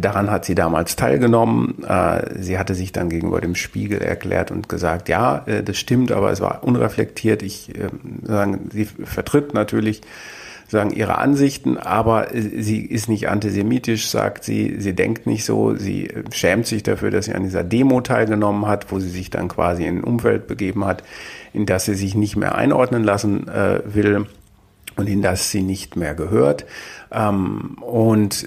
[0.00, 1.84] Daran hat sie damals teilgenommen.
[2.36, 6.40] Sie hatte sich dann gegenüber dem Spiegel erklärt und gesagt, ja, das stimmt, aber es
[6.40, 7.42] war unreflektiert.
[7.42, 7.70] Ich
[8.22, 10.00] sagen, sie vertritt natürlich
[10.68, 16.10] sagen ihre Ansichten, aber sie ist nicht antisemitisch, sagt sie, sie denkt nicht so, sie
[16.32, 19.84] schämt sich dafür, dass sie an dieser Demo teilgenommen hat, wo sie sich dann quasi
[19.84, 21.04] in ein Umfeld begeben hat,
[21.52, 24.26] in das sie sich nicht mehr einordnen lassen äh, will
[24.96, 26.64] und in das sie nicht mehr gehört.
[27.12, 28.46] Ähm, und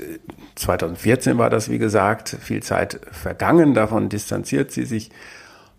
[0.55, 5.11] 2014 war das, wie gesagt, viel Zeit vergangen, davon distanziert sie sich.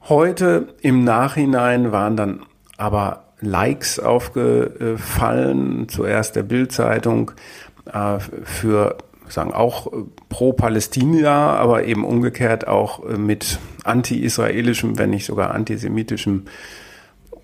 [0.09, 2.43] Heute im Nachhinein waren dann
[2.77, 7.33] aber Likes aufgefallen, zuerst der Bildzeitung,
[7.93, 8.99] äh, für
[9.29, 9.93] sagen auch
[10.29, 16.45] pro Palästina, aber eben umgekehrt auch mit anti-israelischem, wenn nicht sogar antisemitischem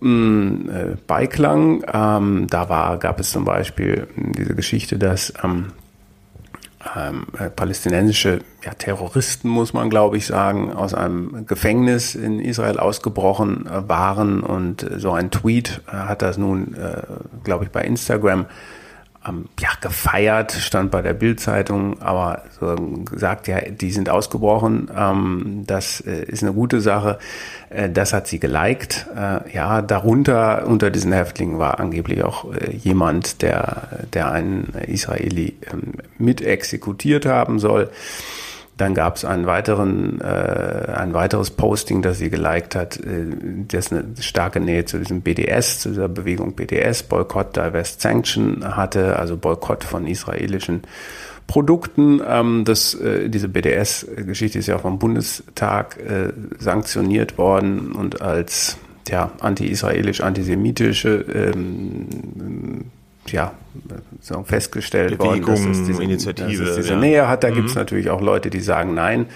[0.01, 1.85] mm, äh, Beiklang.
[1.93, 5.33] Ähm, da war, gab es zum Beispiel diese Geschichte, dass
[6.97, 12.79] ähm, äh, palästinensische ja, Terroristen, muss man glaube ich sagen, aus einem Gefängnis in Israel
[12.79, 14.43] ausgebrochen äh, waren.
[14.43, 17.03] Und äh, so ein Tweet äh, hat das nun, äh,
[17.43, 18.47] glaube ich, bei Instagram
[19.61, 26.01] ja, gefeiert, stand bei der Bildzeitung, aber so gesagt, ja, die sind ausgebrochen, ähm, das
[26.01, 27.19] äh, ist eine gute Sache.
[27.71, 29.07] Äh, das hat sie geliked.
[29.17, 35.55] Äh, ja, darunter unter diesen Häftlingen war angeblich auch äh, jemand, der, der einen Israeli
[35.73, 37.91] ähm, mit exekutiert haben soll.
[38.77, 43.27] Dann gab es einen weiteren, äh, ein weiteres Posting, das sie geliked hat, äh,
[43.69, 49.17] das eine starke Nähe zu diesem BDS, zu dieser Bewegung BDS, Boycott, Divest, Sanction hatte,
[49.19, 50.83] also Boykott von israelischen
[51.47, 52.21] Produkten.
[52.27, 58.79] Ähm, das, äh, diese BDS-Geschichte ist ja auch vom Bundestag äh, sanktioniert worden und als
[59.09, 62.91] ja, anti-israelisch, antisemitische ähm,
[63.33, 63.53] ja,
[64.21, 67.01] so festgestellt Bewegung, worden, dass es diese Initiative, dass es diese ja.
[67.01, 67.43] Nähe hat.
[67.45, 67.55] Da Mhm.
[67.55, 69.27] gibt es natürlich auch Leute, die sagen, nein,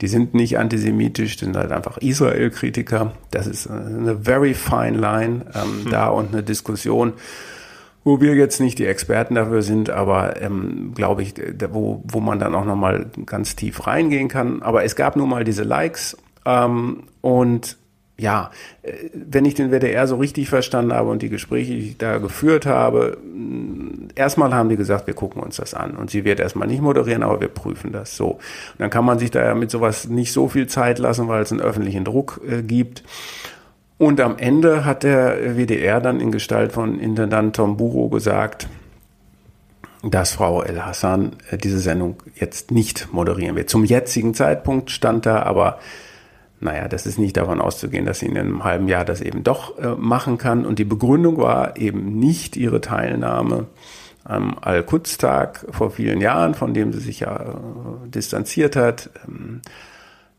[0.00, 3.12] die sind nicht antisemitisch, die sind halt einfach Israel-Kritiker.
[3.30, 7.12] Das ist eine very fine line ähm, da und eine Diskussion,
[8.02, 12.20] wo wir jetzt nicht die Experten dafür sind, aber ähm, glaube ich, da, wo, wo
[12.20, 14.62] man dann auch nochmal ganz tief reingehen kann.
[14.62, 17.78] Aber es gab nun mal diese Likes ähm, und
[18.16, 18.50] ja,
[18.82, 22.18] äh, wenn ich den WDR so richtig verstanden habe und die Gespräche, die ich da
[22.18, 25.96] geführt habe, mh, erstmal haben die gesagt, wir gucken uns das an.
[25.96, 28.26] Und sie wird erstmal nicht moderieren, aber wir prüfen das so.
[28.32, 28.40] Und
[28.78, 31.50] dann kann man sich da ja mit sowas nicht so viel Zeit lassen, weil es
[31.50, 33.02] einen öffentlichen Druck äh, gibt.
[33.98, 38.68] Und am Ende hat der WDR dann in Gestalt von Intendant Tom Buro gesagt,
[40.02, 43.70] dass Frau El Hassan äh, diese Sendung jetzt nicht moderieren wird.
[43.70, 45.78] Zum jetzigen Zeitpunkt stand da aber,
[46.60, 49.78] naja, das ist nicht davon auszugehen, dass sie in einem halben Jahr das eben doch
[49.78, 50.64] äh, machen kann.
[50.64, 53.66] Und die Begründung war eben nicht ihre Teilnahme
[54.24, 59.60] am Al-Quds-Tag vor vielen Jahren, von dem sie sich ja äh, distanziert hat, ähm,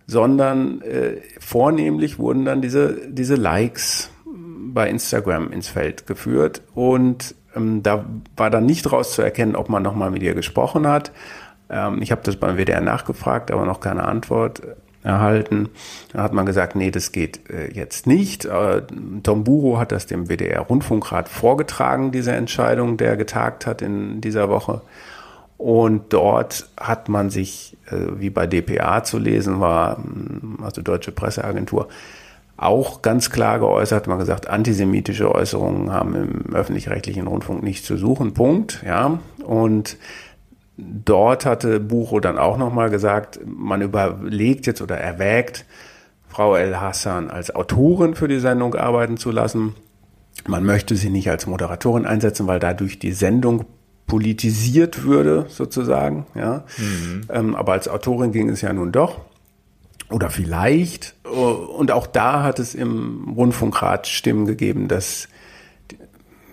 [0.07, 7.83] sondern äh, vornehmlich wurden dann diese, diese Likes bei Instagram ins Feld geführt und ähm,
[7.83, 11.11] da war dann nicht raus zu erkennen, ob man nochmal mit ihr gesprochen hat.
[11.69, 14.61] Ähm, ich habe das beim WDR nachgefragt, aber noch keine Antwort
[15.05, 15.69] erhalten.
[16.11, 18.45] Dann hat man gesagt, nee, das geht äh, jetzt nicht.
[18.45, 18.81] Äh,
[19.23, 24.49] Tom Buro hat das dem WDR Rundfunkrat vorgetragen, diese Entscheidung, der getagt hat in dieser
[24.49, 24.81] Woche.
[25.57, 31.11] Und dort hat man sich, äh, wie bei DPA zu lesen war, mh, also Deutsche
[31.11, 31.87] Presseagentur,
[32.57, 38.33] auch ganz klar geäußert, man gesagt, antisemitische Äußerungen haben im öffentlich-rechtlichen Rundfunk nicht zu suchen,
[38.33, 39.19] Punkt, ja.
[39.43, 39.97] Und
[40.77, 45.65] dort hatte Bucho dann auch nochmal gesagt, man überlegt jetzt oder erwägt,
[46.27, 49.73] Frau El Hassan als Autorin für die Sendung arbeiten zu lassen.
[50.47, 53.65] Man möchte sie nicht als Moderatorin einsetzen, weil dadurch die Sendung
[54.05, 56.65] politisiert würde, sozusagen, ja.
[57.29, 59.21] Ähm, aber als Autorin ging es ja nun doch.
[60.11, 61.15] Oder vielleicht.
[61.23, 65.27] Und auch da hat es im Rundfunkrat Stimmen gegeben, dass,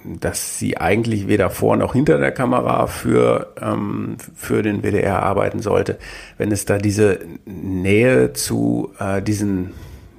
[0.05, 5.61] dass sie eigentlich weder vor noch hinter der Kamera für, ähm, für den WDR arbeiten
[5.61, 5.99] sollte,
[6.39, 9.73] wenn es da diese Nähe zu äh, diesen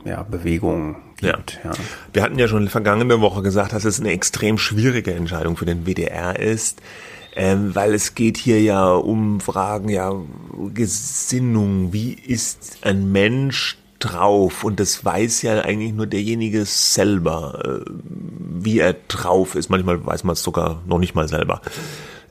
[0.06, 1.60] ja, Bewegungen gibt.
[1.64, 1.72] Ja.
[2.12, 5.86] Wir hatten ja schon vergangene Woche gesagt, dass es eine extrem schwierige Entscheidung für den
[5.86, 6.82] WDR ist,
[7.36, 10.14] ähm, weil es geht hier ja um Fragen, ja,
[10.74, 14.64] Gesinnung, wie ist ein Mensch drauf?
[14.64, 17.92] Und das weiß ja eigentlich nur derjenige selber, äh,
[18.64, 19.70] wie er drauf ist.
[19.70, 21.62] Manchmal weiß man es sogar noch nicht mal selber.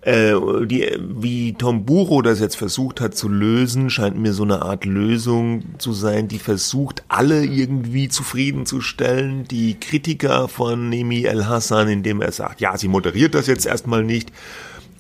[0.03, 0.35] Äh,
[0.67, 4.85] die, wie Tom Buro das jetzt versucht hat zu lösen, scheint mir so eine Art
[4.85, 9.45] Lösung zu sein, die versucht, alle irgendwie zufriedenzustellen.
[9.45, 14.03] Die Kritiker von Nemi El Hassan, indem er sagt, ja, sie moderiert das jetzt erstmal
[14.03, 14.33] nicht.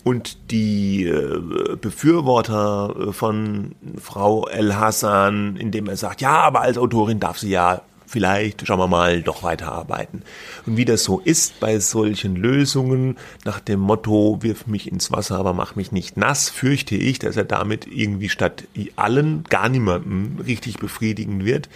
[0.04, 6.78] Und die äh, Befürworter äh, von Frau El Hassan, indem er sagt, ja, aber als
[6.78, 10.22] Autorin darf sie ja vielleicht, schauen wir mal, doch weiterarbeiten.
[10.66, 15.38] Und wie das so ist bei solchen Lösungen, nach dem Motto, wirf mich ins Wasser,
[15.38, 18.64] aber mach mich nicht nass, fürchte ich, dass er damit irgendwie statt
[18.96, 21.70] allen gar niemanden richtig befriedigen wird.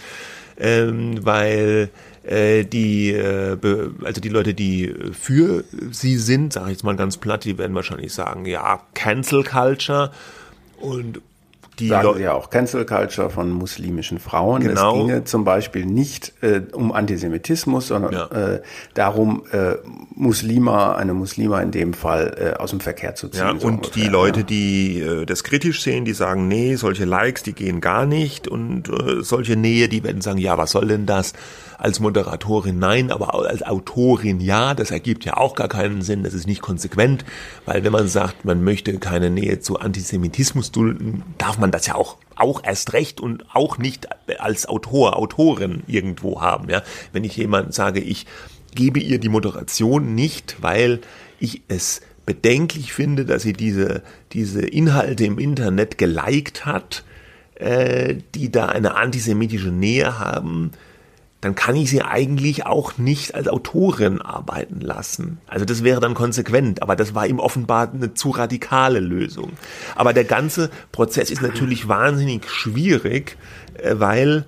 [0.59, 1.89] Ähm, weil
[2.23, 3.57] äh, die, äh,
[4.03, 7.75] also die Leute, die für sie sind, sage ich jetzt mal ganz platt, die werden
[7.75, 10.11] wahrscheinlich sagen, ja, Cancel Culture
[10.79, 11.21] und
[11.79, 14.61] die sagen Sie ja auch Cancel Culture von muslimischen Frauen.
[14.61, 14.93] Genau.
[14.93, 18.25] Es ginge zum Beispiel nicht äh, um Antisemitismus, sondern ja.
[18.27, 18.61] äh,
[18.93, 19.75] darum, äh,
[20.15, 23.41] Muslima, eine Muslima in dem Fall äh, aus dem Verkehr zu ziehen.
[23.41, 24.45] Ja, so und ungefähr, die Leute, ja.
[24.45, 28.89] die äh, das kritisch sehen, die sagen, nee, solche Likes, die gehen gar nicht und
[28.89, 31.33] äh, solche Nähe, die werden sagen, ja, was soll denn das?
[31.77, 36.33] Als Moderatorin nein, aber als Autorin ja, das ergibt ja auch gar keinen Sinn, das
[36.33, 37.23] ist nicht konsequent,
[37.65, 41.95] weil wenn man sagt, man möchte keine Nähe zu Antisemitismus dulden, darf man das ja
[41.95, 44.07] auch auch erst recht und auch nicht
[44.39, 46.83] als Autor, Autorin irgendwo haben, ja.
[47.11, 48.25] Wenn ich jemand sage, ich
[48.75, 51.01] gebe ihr die Moderation nicht, weil
[51.39, 57.03] ich es bedenklich finde, dass sie diese, diese Inhalte im Internet geliked hat,
[57.55, 60.71] äh, die da eine antisemitische Nähe haben,
[61.47, 65.37] dann kann ich sie eigentlich auch nicht als Autorin arbeiten lassen.
[65.47, 69.53] Also das wäre dann konsequent, aber das war ihm offenbar eine zu radikale Lösung.
[69.95, 73.37] Aber der ganze Prozess ist natürlich wahnsinnig schwierig,
[73.75, 74.43] äh, weil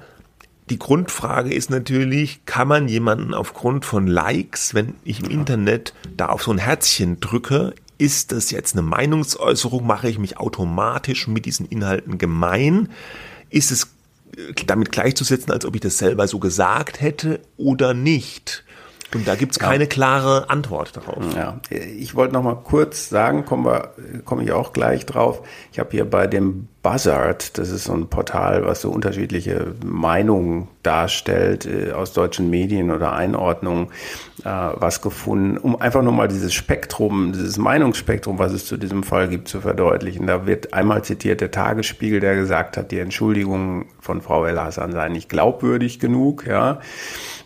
[0.69, 6.25] die Grundfrage ist natürlich, kann man jemanden aufgrund von Likes, wenn ich im Internet da
[6.25, 9.87] auf so ein Herzchen drücke, ist das jetzt eine Meinungsäußerung?
[9.87, 12.89] Mache ich mich automatisch mit diesen Inhalten gemein?
[13.49, 13.87] Ist es
[14.65, 18.63] damit gleichzusetzen, als ob ich das selber so gesagt hätte oder nicht.
[19.13, 19.89] Und da gibt's keine ja.
[19.89, 21.23] klare Antwort darauf.
[21.35, 25.41] Ja, ich wollte noch mal kurz sagen, kommen wir, komme ich auch gleich drauf.
[25.71, 30.69] Ich habe hier bei dem Buzzard, das ist so ein Portal, was so unterschiedliche Meinungen
[30.81, 33.87] darstellt äh, aus deutschen Medien oder Einordnungen,
[34.45, 39.03] äh, was gefunden, um einfach nur mal dieses Spektrum, dieses Meinungsspektrum, was es zu diesem
[39.03, 40.25] Fall gibt, zu verdeutlichen.
[40.25, 44.93] Da wird einmal zitiert der Tagesspiegel, der gesagt hat, die Entschuldigung von Frau El Hassan
[44.93, 46.79] sei nicht glaubwürdig genug, ja.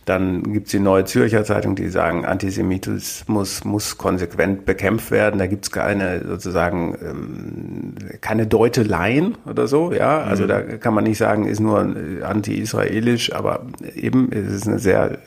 [0.05, 5.39] Dann gibt's die Neue Zürcher Zeitung, die sagen, Antisemitismus muss konsequent bekämpft werden.
[5.39, 9.91] Da gibt's keine sozusagen ähm, keine Deuteleien oder so.
[9.91, 10.47] Ja, also mhm.
[10.47, 15.17] da kann man nicht sagen, ist nur anti-israelisch, aber eben es ist eine sehr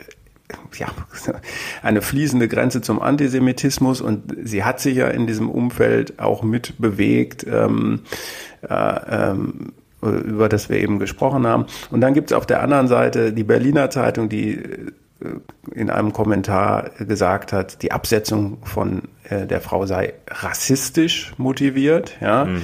[0.78, 0.87] ja,
[1.82, 6.74] eine fließende Grenze zum Antisemitismus und sie hat sich ja in diesem Umfeld auch mit
[6.78, 7.46] bewegt.
[7.48, 8.00] Ähm,
[8.68, 11.66] äh, ähm, über das wir eben gesprochen haben.
[11.90, 14.92] Und dann gibt es auf der anderen Seite die Berliner Zeitung, die äh,
[15.72, 22.16] in einem Kommentar gesagt hat, die Absetzung von äh, der Frau sei rassistisch motiviert.
[22.20, 22.44] Ja?
[22.44, 22.62] Mhm.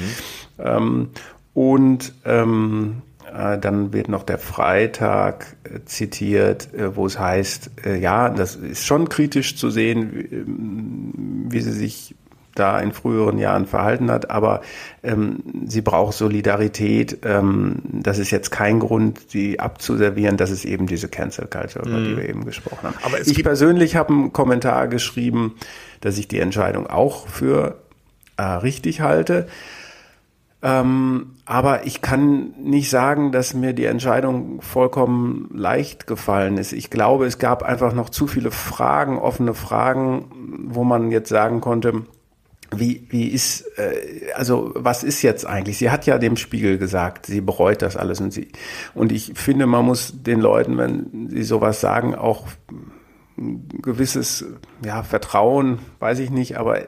[0.62, 1.10] Ähm,
[1.54, 7.98] und ähm, äh, dann wird noch der Freitag äh, zitiert, äh, wo es heißt, äh,
[7.98, 12.14] ja, das ist schon kritisch zu sehen, wie, wie sie sich
[12.54, 14.60] da in früheren Jahren verhalten hat, aber
[15.02, 17.20] ähm, sie braucht Solidarität.
[17.24, 20.36] Ähm, das ist jetzt kein Grund, sie abzuservieren.
[20.36, 22.04] Das ist eben diese Cancel Culture, über mm.
[22.04, 22.16] die mhm.
[22.18, 22.96] wir eben gesprochen haben.
[23.04, 25.54] Aber ich persönlich habe einen Kommentar geschrieben,
[26.02, 27.78] dass ich die Entscheidung auch für
[28.36, 29.46] äh, richtig halte.
[30.64, 36.72] Ähm, aber ich kann nicht sagen, dass mir die Entscheidung vollkommen leicht gefallen ist.
[36.72, 40.26] Ich glaube, es gab einfach noch zu viele Fragen, offene Fragen,
[40.68, 42.04] wo man jetzt sagen konnte,
[42.74, 45.78] wie, wie ist, äh, also was ist jetzt eigentlich?
[45.78, 48.48] Sie hat ja dem Spiegel gesagt, sie bereut das alles und sie,
[48.94, 52.46] und ich finde, man muss den Leuten, wenn sie sowas sagen, auch
[53.38, 54.44] ein gewisses
[54.84, 56.80] ja, Vertrauen, weiß ich nicht, aber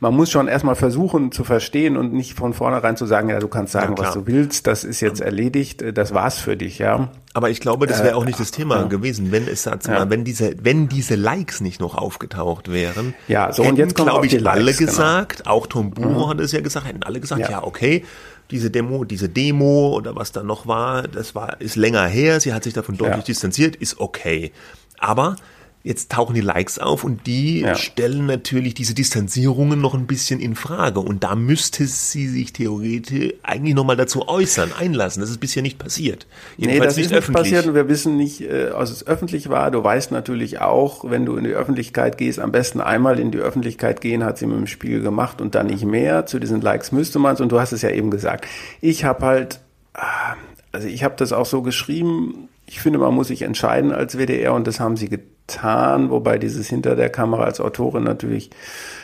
[0.00, 3.48] man muss schon erstmal versuchen zu verstehen und nicht von vornherein zu sagen, ja, du
[3.48, 7.10] kannst sagen, ja, was du willst, das ist jetzt erledigt, das war's für dich, ja.
[7.32, 10.24] Aber ich glaube, das wäre auch nicht das Thema äh, gewesen, wenn es mal, wenn
[10.24, 13.14] diese, wenn diese Likes nicht noch aufgetaucht wären.
[13.28, 14.90] Ja, so und jetzt glaube ich, alle Likes, genau.
[14.90, 15.50] gesagt, genau.
[15.50, 16.30] auch Tom Buch mhm.
[16.30, 18.04] hat es ja gesagt, hätten alle gesagt, ja, ja okay,
[18.50, 22.52] diese Demo, diese Demo oder was da noch war, das war, ist länger her, sie
[22.52, 23.24] hat sich davon deutlich ja.
[23.24, 24.52] distanziert, ist okay.
[24.98, 25.36] Aber
[25.82, 27.74] Jetzt tauchen die Likes auf und die ja.
[27.74, 31.00] stellen natürlich diese Distanzierungen noch ein bisschen in Frage.
[31.00, 35.22] Und da müsste sie sich theoretisch eigentlich nochmal dazu äußern, einlassen.
[35.22, 36.26] Das ist bisher nicht passiert.
[36.58, 39.48] Jedenfalls nee, das nicht ist nicht passiert und wir wissen nicht, äh, als es öffentlich
[39.48, 39.70] war.
[39.70, 43.38] Du weißt natürlich auch, wenn du in die Öffentlichkeit gehst, am besten einmal in die
[43.38, 46.26] Öffentlichkeit gehen, hat sie mit dem Spiegel gemacht und dann nicht mehr.
[46.26, 47.40] Zu diesen Likes müsste man es.
[47.40, 48.46] Und du hast es ja eben gesagt.
[48.82, 49.60] Ich habe halt,
[49.94, 50.34] ah,
[50.72, 52.50] also ich habe das auch so geschrieben.
[52.66, 56.38] Ich finde, man muss sich entscheiden als WDR und das haben sie getan getan, wobei
[56.38, 58.50] dieses hinter der Kamera als Autorin natürlich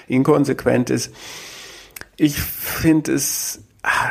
[0.06, 1.12] inkonsequent ist.
[2.16, 3.62] Ich finde es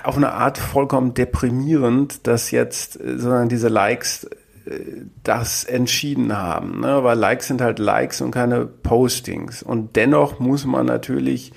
[0.03, 4.25] auf eine Art vollkommen deprimierend, dass jetzt äh, sondern diese Likes
[4.65, 4.79] äh,
[5.23, 7.03] das entschieden haben, ne?
[7.03, 9.63] weil Likes sind halt Likes und keine Postings.
[9.63, 11.51] Und dennoch muss man natürlich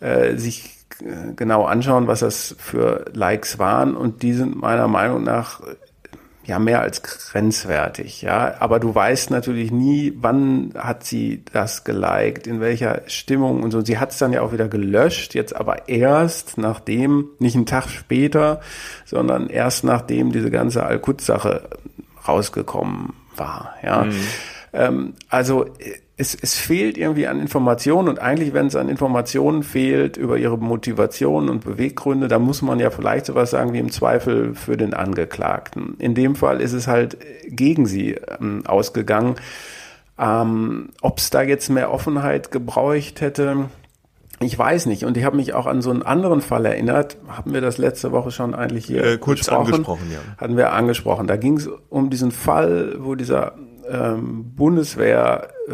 [0.00, 3.96] äh, sich äh, genau anschauen, was das für Likes waren.
[3.96, 5.62] Und die sind meiner Meinung nach
[6.50, 8.56] ja mehr als grenzwertig, ja.
[8.58, 13.80] Aber du weißt natürlich nie, wann hat sie das geliked, in welcher Stimmung und so.
[13.80, 17.88] Sie hat es dann ja auch wieder gelöscht, jetzt aber erst nachdem, nicht einen Tag
[17.88, 18.60] später,
[19.04, 21.68] sondern erst nachdem diese ganze Al-Quds-Sache
[22.26, 24.04] rausgekommen war, ja.
[24.04, 24.26] Mhm.
[24.72, 25.66] Ähm, also
[26.20, 30.58] es, es fehlt irgendwie an Informationen und eigentlich, wenn es an Informationen fehlt über ihre
[30.58, 34.92] Motivation und Beweggründe, da muss man ja vielleicht sowas sagen wie im Zweifel für den
[34.92, 35.96] Angeklagten.
[35.98, 37.16] In dem Fall ist es halt
[37.48, 39.36] gegen sie ähm, ausgegangen.
[40.18, 43.70] Ähm, Ob es da jetzt mehr Offenheit gebraucht hätte,
[44.40, 45.04] ich weiß nicht.
[45.04, 47.16] Und ich habe mich auch an so einen anderen Fall erinnert.
[47.28, 49.72] Haben wir das letzte Woche schon eigentlich hier äh, kurz besprochen?
[49.72, 50.10] angesprochen?
[50.12, 50.18] Ja.
[50.36, 51.26] Hatten wir angesprochen.
[51.26, 53.54] Da ging es um diesen Fall, wo dieser
[53.90, 55.72] ähm, Bundeswehr äh,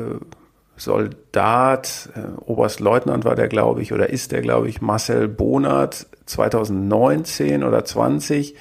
[0.76, 7.64] Soldat, äh, Oberstleutnant war der, glaube ich, oder ist der, glaube ich, Marcel Bonert 2019
[7.64, 8.54] oder 20.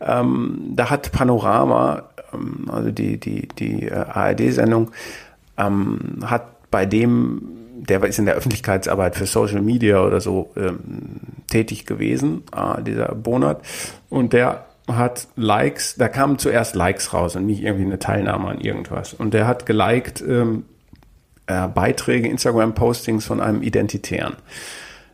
[0.00, 4.90] Ähm, da hat Panorama, ähm, also die, die, die äh, ARD-Sendung,
[5.56, 7.42] ähm, hat bei dem,
[7.76, 10.78] der ist in der Öffentlichkeitsarbeit für Social Media oder so ähm,
[11.48, 13.62] tätig gewesen, äh, dieser Bonert,
[14.10, 18.60] und der hat Likes, da kamen zuerst Likes raus und nicht irgendwie eine Teilnahme an
[18.60, 19.14] irgendwas.
[19.14, 20.64] Und der hat geliked ähm,
[21.46, 24.36] äh, Beiträge, Instagram-Postings von einem Identitären.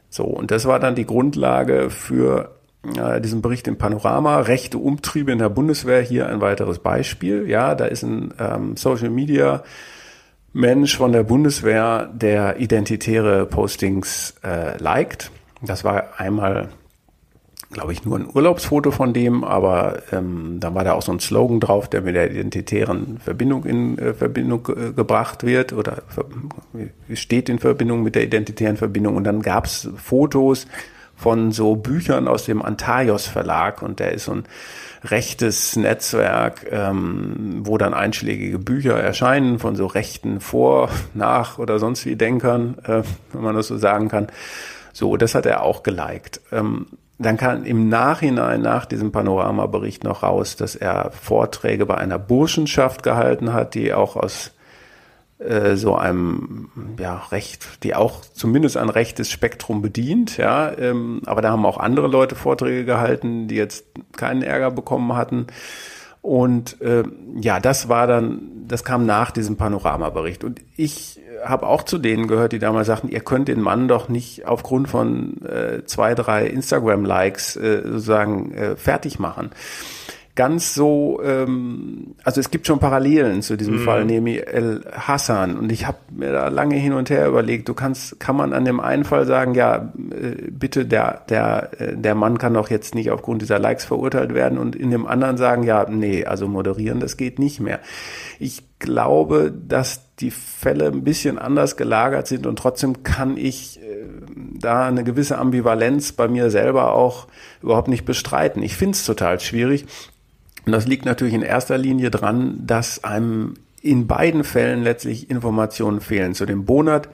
[0.08, 2.56] So, und das war dann die Grundlage für
[2.96, 4.40] äh, diesen Bericht im Panorama.
[4.40, 7.48] Rechte Umtriebe in der Bundeswehr, hier ein weiteres Beispiel.
[7.48, 9.62] Ja, da ist ein ähm, Social Media
[10.52, 15.30] Mensch von der Bundeswehr, der identitäre Postings äh, liked.
[15.62, 16.70] Das war einmal
[17.70, 21.20] glaube ich, nur ein Urlaubsfoto von dem, aber ähm, da war da auch so ein
[21.20, 26.02] Slogan drauf, der mit der identitären Verbindung in äh, Verbindung äh, gebracht wird oder
[27.14, 29.16] steht in Verbindung mit der identitären Verbindung.
[29.16, 30.66] Und dann gab es Fotos
[31.14, 34.44] von so Büchern aus dem Antaios Verlag und der ist so ein
[35.04, 42.04] rechtes Netzwerk, ähm, wo dann einschlägige Bücher erscheinen von so rechten Vor-, Nach- oder sonst
[42.04, 43.02] wie Denkern, äh,
[43.32, 44.26] wenn man das so sagen kann.
[44.92, 46.40] So, das hat er auch geliked.
[46.52, 46.86] Ähm,
[47.20, 53.02] dann kam im Nachhinein nach diesem Panoramabericht noch raus, dass er Vorträge bei einer Burschenschaft
[53.02, 54.52] gehalten hat, die auch aus
[55.38, 60.72] äh, so einem ja Recht, die auch zumindest ein rechtes Spektrum bedient, ja.
[60.78, 63.84] Ähm, aber da haben auch andere Leute Vorträge gehalten, die jetzt
[64.16, 65.48] keinen Ärger bekommen hatten.
[66.22, 67.04] Und äh,
[67.40, 70.44] ja, das war dann, das kam nach diesem Panoramabericht.
[70.44, 74.08] Und ich habe auch zu denen gehört, die damals sagten, ihr könnt den Mann doch
[74.08, 79.50] nicht aufgrund von äh, zwei, drei Instagram-Likes äh, sozusagen äh, fertig machen
[80.40, 83.84] ganz so, ähm, also es gibt schon Parallelen zu diesem mhm.
[83.84, 87.74] Fall Nemi El Hassan und ich habe mir da lange hin und her überlegt, du
[87.74, 92.14] kannst, kann man an dem einen Fall sagen, ja, äh, bitte, der, der, äh, der
[92.14, 95.62] Mann kann doch jetzt nicht aufgrund dieser Likes verurteilt werden und in dem anderen sagen,
[95.62, 97.78] ja, nee, also moderieren, das geht nicht mehr.
[98.38, 104.06] Ich glaube, dass die Fälle ein bisschen anders gelagert sind und trotzdem kann ich äh,
[104.58, 107.26] da eine gewisse Ambivalenz bei mir selber auch
[107.60, 108.62] überhaupt nicht bestreiten.
[108.62, 109.84] Ich finde es total schwierig.
[110.70, 116.00] Und das liegt natürlich in erster Linie dran, dass einem in beiden Fällen letztlich Informationen
[116.00, 116.32] fehlen.
[116.32, 117.08] Zu dem Bonat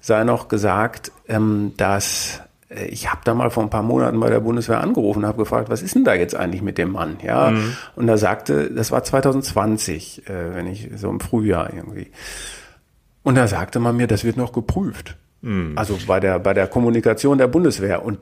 [0.00, 2.40] sei noch gesagt, ähm, dass
[2.70, 5.36] äh, ich habe da mal vor ein paar Monaten bei der Bundeswehr angerufen und habe
[5.36, 7.18] gefragt, was ist denn da jetzt eigentlich mit dem Mann?
[7.22, 7.76] Ja, mhm.
[7.96, 12.10] und da sagte, das war 2020, äh, wenn ich so im Frühjahr irgendwie.
[13.22, 15.18] Und da sagte man mir, das wird noch geprüft.
[15.42, 15.72] Mhm.
[15.76, 18.20] Also bei der bei der Kommunikation der Bundeswehr und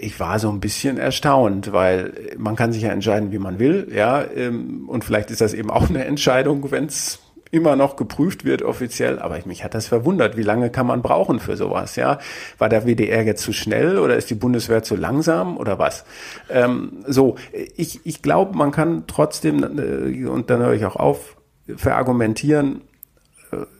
[0.00, 3.88] ich war so ein bisschen erstaunt, weil man kann sich ja entscheiden, wie man will,
[3.94, 7.20] ja, ähm, und vielleicht ist das eben auch eine Entscheidung, wenn es
[7.50, 11.40] immer noch geprüft wird offiziell, aber mich hat das verwundert, wie lange kann man brauchen
[11.40, 12.18] für sowas, ja?
[12.58, 16.04] War der WDR jetzt zu schnell oder ist die Bundeswehr zu langsam oder was?
[16.48, 17.36] Ähm, so,
[17.76, 21.36] ich, ich glaube, man kann trotzdem, äh, und dann höre ich auch auf,
[21.76, 22.82] verargumentieren,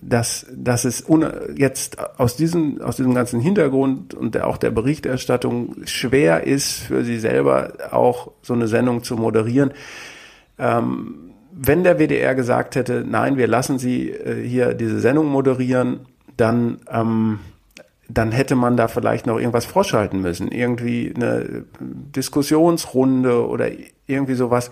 [0.00, 1.04] dass, dass es
[1.56, 7.04] jetzt aus diesem, aus diesem ganzen Hintergrund und der, auch der Berichterstattung schwer ist, für
[7.04, 9.72] sie selber auch so eine Sendung zu moderieren.
[10.58, 16.00] Ähm, wenn der WDR gesagt hätte, nein, wir lassen Sie äh, hier diese Sendung moderieren,
[16.36, 17.40] dann, ähm,
[18.08, 20.50] dann hätte man da vielleicht noch irgendwas vorschalten müssen.
[20.50, 23.68] Irgendwie eine Diskussionsrunde oder
[24.06, 24.70] irgendwie sowas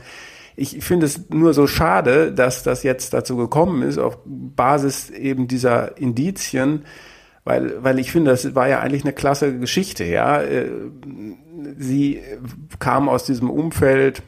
[0.59, 5.47] ich finde es nur so schade, dass das jetzt dazu gekommen ist, auf Basis eben
[5.47, 6.85] dieser Indizien,
[7.45, 10.43] weil, weil ich finde, das war ja eigentlich eine klasse Geschichte, ja.
[10.43, 10.69] Äh,
[11.79, 12.21] sie
[12.81, 14.23] kam aus diesem Umfeld,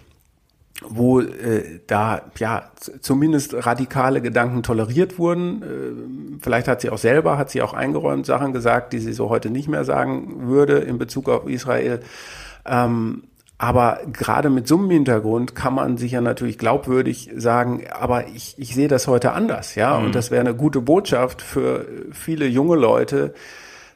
[0.82, 2.70] wo äh, da ja
[3.00, 5.62] zumindest radikale Gedanken toleriert wurden.
[5.62, 9.30] Äh, vielleicht hat sie auch selber, hat sie auch eingeräumt Sachen gesagt, die sie so
[9.30, 12.00] heute nicht mehr sagen würde in Bezug auf Israel.
[12.64, 13.24] Ähm,
[13.62, 18.54] Aber gerade mit so einem Hintergrund kann man sich ja natürlich glaubwürdig sagen, aber ich,
[18.56, 19.98] ich sehe das heute anders, ja.
[19.98, 20.06] Mhm.
[20.06, 23.34] Und das wäre eine gute Botschaft für viele junge Leute,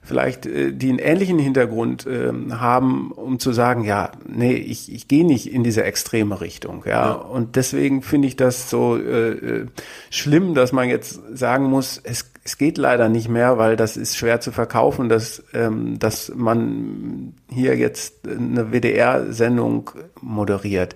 [0.04, 5.08] vielleicht, äh, die einen ähnlichen Hintergrund äh, haben, um zu sagen, ja, nee, ich, ich
[5.08, 7.06] gehe nicht in diese extreme Richtung, ja.
[7.06, 7.12] ja.
[7.12, 9.66] Und deswegen finde ich das so äh, äh,
[10.10, 14.16] schlimm, dass man jetzt sagen muss, es, es geht leider nicht mehr, weil das ist
[14.16, 19.90] schwer zu verkaufen, dass, ähm, dass man hier jetzt eine WDR-Sendung
[20.20, 20.94] moderiert.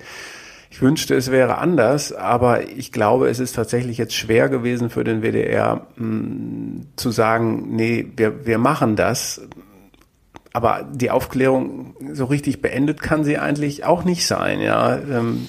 [0.78, 5.02] Ich wünschte, es wäre anders, aber ich glaube, es ist tatsächlich jetzt schwer gewesen für
[5.02, 9.40] den WDR mh, hm, zu sagen, nee, wir, wir machen das.
[10.52, 14.60] Aber die Aufklärung so richtig beendet kann sie eigentlich auch nicht sein.
[14.60, 15.48] Ja, ähm,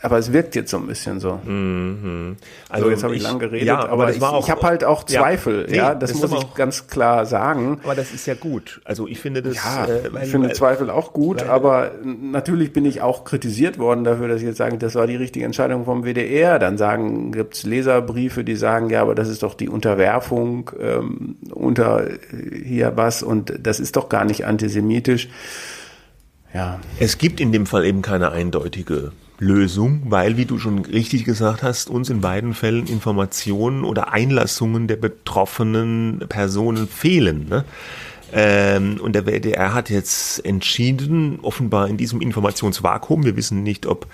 [0.00, 1.40] aber es wirkt jetzt so ein bisschen so.
[1.44, 2.36] Mhm.
[2.68, 4.84] Also so, jetzt habe ich, ich lang geredet, ja, aber, aber ich, ich habe halt
[4.84, 7.80] auch Zweifel, ja, nee, ja das, das muss ich auch, ganz klar sagen.
[7.82, 8.80] Aber das ist ja gut.
[8.84, 9.56] Also ich finde das.
[9.56, 13.24] Ja, äh, weil, ich finde weil, Zweifel auch gut, weil, aber natürlich bin ich auch
[13.24, 16.60] kritisiert worden dafür, dass ich jetzt sage, das war die richtige Entscheidung vom WDR.
[16.60, 22.06] Dann sagen, gibt's Leserbriefe, die sagen, ja, aber das ist doch die Unterwerfung ähm, unter
[22.64, 25.28] hier was und das ist doch gar nicht antisemitisch.
[26.54, 26.78] Ja.
[27.00, 31.62] Es gibt in dem Fall eben keine eindeutige Lösung, weil, wie du schon richtig gesagt
[31.62, 37.46] hast, uns in beiden Fällen Informationen oder Einlassungen der betroffenen Personen fehlen.
[37.48, 37.64] Ne?
[38.32, 44.06] Ähm, und der WDR hat jetzt entschieden, offenbar in diesem Informationsvakuum, wir wissen nicht, ob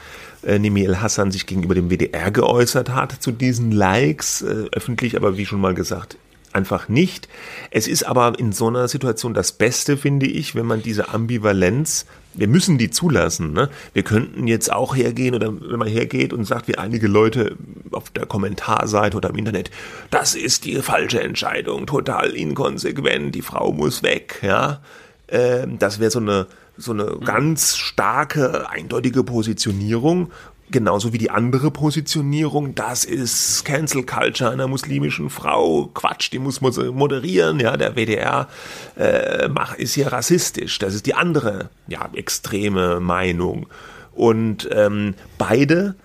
[0.45, 5.16] äh, Nemi El Hassan sich gegenüber dem WDR geäußert hat zu diesen Likes, äh, öffentlich,
[5.16, 6.16] aber wie schon mal gesagt,
[6.53, 7.29] einfach nicht.
[7.70, 12.07] Es ist aber in so einer Situation das Beste, finde ich, wenn man diese Ambivalenz,
[12.35, 13.53] wir müssen die zulassen.
[13.53, 13.70] Ne?
[13.93, 17.57] Wir könnten jetzt auch hergehen oder wenn man hergeht und sagt, wie einige Leute
[17.93, 19.70] auf der Kommentarseite oder im Internet,
[20.11, 24.41] das ist die falsche Entscheidung, total inkonsequent, die Frau muss weg.
[24.43, 24.80] Ja,
[25.28, 30.32] ähm, das wäre so eine so eine ganz starke, eindeutige Positionierung
[30.71, 35.91] Genauso wie die andere Positionierung, das ist Cancel Culture einer muslimischen Frau.
[35.93, 38.49] Quatsch, die muss moderieren, ja, der WDR
[38.97, 40.79] äh, ist hier rassistisch.
[40.79, 43.67] Das ist die andere, ja, extreme Meinung.
[44.12, 45.97] Und ähm, beide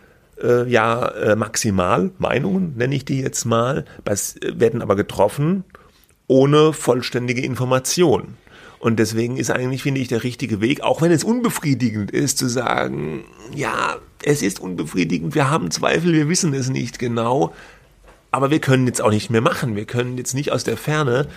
[0.41, 3.86] äh, ja äh, maximal Meinungen, nenne ich die jetzt mal,
[4.41, 5.64] werden aber getroffen
[6.28, 8.38] ohne vollständige Information.
[8.80, 12.47] Und deswegen ist eigentlich, finde ich, der richtige Weg, auch wenn es unbefriedigend ist, zu
[12.47, 17.53] sagen, ja, es ist unbefriedigend, wir haben Zweifel, wir wissen es nicht genau,
[18.32, 19.76] aber wir können jetzt auch nicht mehr machen.
[19.76, 21.28] Wir können jetzt nicht aus der Ferne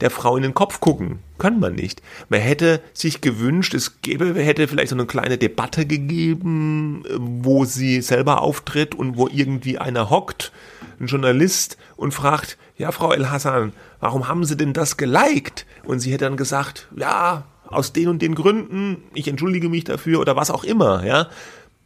[0.00, 1.20] der Frau in den Kopf gucken.
[1.38, 2.02] Kann man nicht.
[2.28, 8.00] Man hätte sich gewünscht, es gäbe, hätte vielleicht so eine kleine Debatte gegeben, wo sie
[8.00, 10.52] selber auftritt und wo irgendwie einer hockt,
[10.98, 15.64] ein Journalist, und fragt, ja, Frau El Hassan, warum haben Sie denn das geliked?
[15.84, 20.20] Und sie hätte dann gesagt, ja, aus den und den Gründen, ich entschuldige mich dafür
[20.20, 21.28] oder was auch immer, ja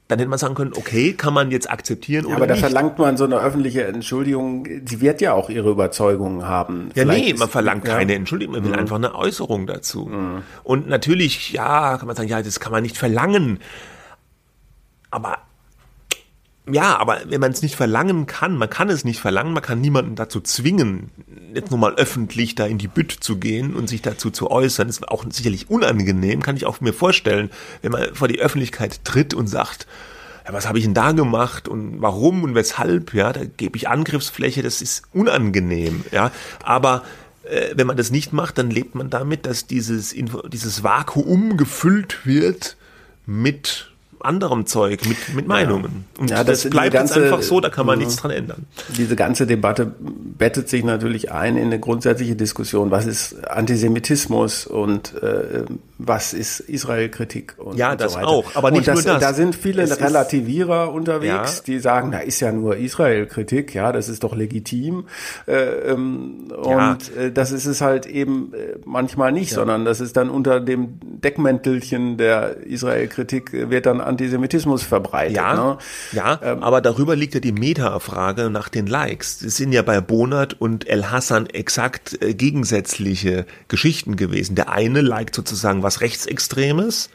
[0.09, 2.64] dann hätte man sagen können, okay, kann man jetzt akzeptieren ja, oder aber nicht.
[2.64, 6.90] Da verlangt man so eine öffentliche Entschuldigung, sie wird ja auch ihre Überzeugungen haben.
[6.94, 8.18] Ja, Vielleicht nee, man verlangt ist, keine ja.
[8.18, 8.78] Entschuldigung, man will mhm.
[8.78, 10.06] einfach eine Äußerung dazu.
[10.06, 10.42] Mhm.
[10.64, 13.61] Und natürlich, ja, kann man sagen, ja, das kann man nicht verlangen.
[15.11, 15.38] Aber
[16.71, 19.81] ja, aber wenn man es nicht verlangen kann, man kann es nicht verlangen, man kann
[19.81, 21.11] niemanden dazu zwingen,
[21.55, 24.89] jetzt nur mal öffentlich da in die Bütt zu gehen und sich dazu zu äußern.
[24.89, 27.51] Ist auch sicherlich unangenehm, kann ich auch mir vorstellen,
[27.83, 29.87] wenn man vor die Öffentlichkeit tritt und sagt,
[30.47, 33.89] ja, was habe ich denn da gemacht und warum und weshalb, ja, da gebe ich
[33.89, 37.03] Angriffsfläche, das ist unangenehm, ja, aber
[37.45, 40.14] äh, wenn man das nicht macht, dann lebt man damit, dass dieses,
[40.51, 42.77] dieses Vakuum gefüllt wird
[43.27, 43.91] mit
[44.21, 46.05] anderem Zeug, mit, mit Meinungen.
[46.19, 48.66] Und ja, das, das bleibt ganze, jetzt einfach so, da kann man nichts dran ändern.
[48.97, 49.93] Diese ganze Debatte
[50.39, 55.64] bettet sich natürlich ein in eine grundsätzliche Diskussion, was ist Antisemitismus und äh,
[55.99, 59.20] was ist Israel-Kritik und Ja, und das so auch, aber nicht das, nur das.
[59.20, 61.62] Da sind viele es Relativierer unterwegs, ja.
[61.66, 65.07] die sagen, da ist ja nur Israel-Kritik, ja, das ist doch legitim.
[65.46, 66.92] Äh, ähm, ja.
[66.92, 69.57] Und äh, das ist es halt eben äh, manchmal nicht, ja.
[69.57, 75.36] sondern das ist dann unter dem Deckmäntelchen der Israel-Kritik wird dann Antisemitismus verbreitet.
[75.36, 75.78] Ja, ne?
[76.12, 79.42] ja ähm, aber darüber liegt ja die Meta-Frage nach den Likes.
[79.42, 84.55] Es sind ja bei Bonat und El Hassan exakt äh, gegensätzliche Geschichten gewesen.
[84.55, 87.09] Der eine liked sozusagen was Rechtsextremes,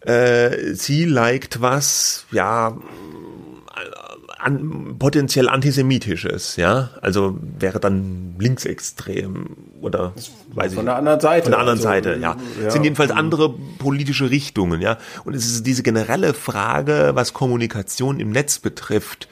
[0.00, 2.76] äh, sie liked was, ja,
[4.38, 10.14] an, potenziell antisemitisches, ja, also wäre dann linksextrem oder
[10.54, 12.36] weiß von ich, der anderen Seite, von der anderen also, Seite, ja.
[12.62, 14.96] ja, sind jedenfalls andere politische Richtungen, ja.
[15.24, 19.28] Und es ist diese generelle Frage, was Kommunikation im Netz betrifft,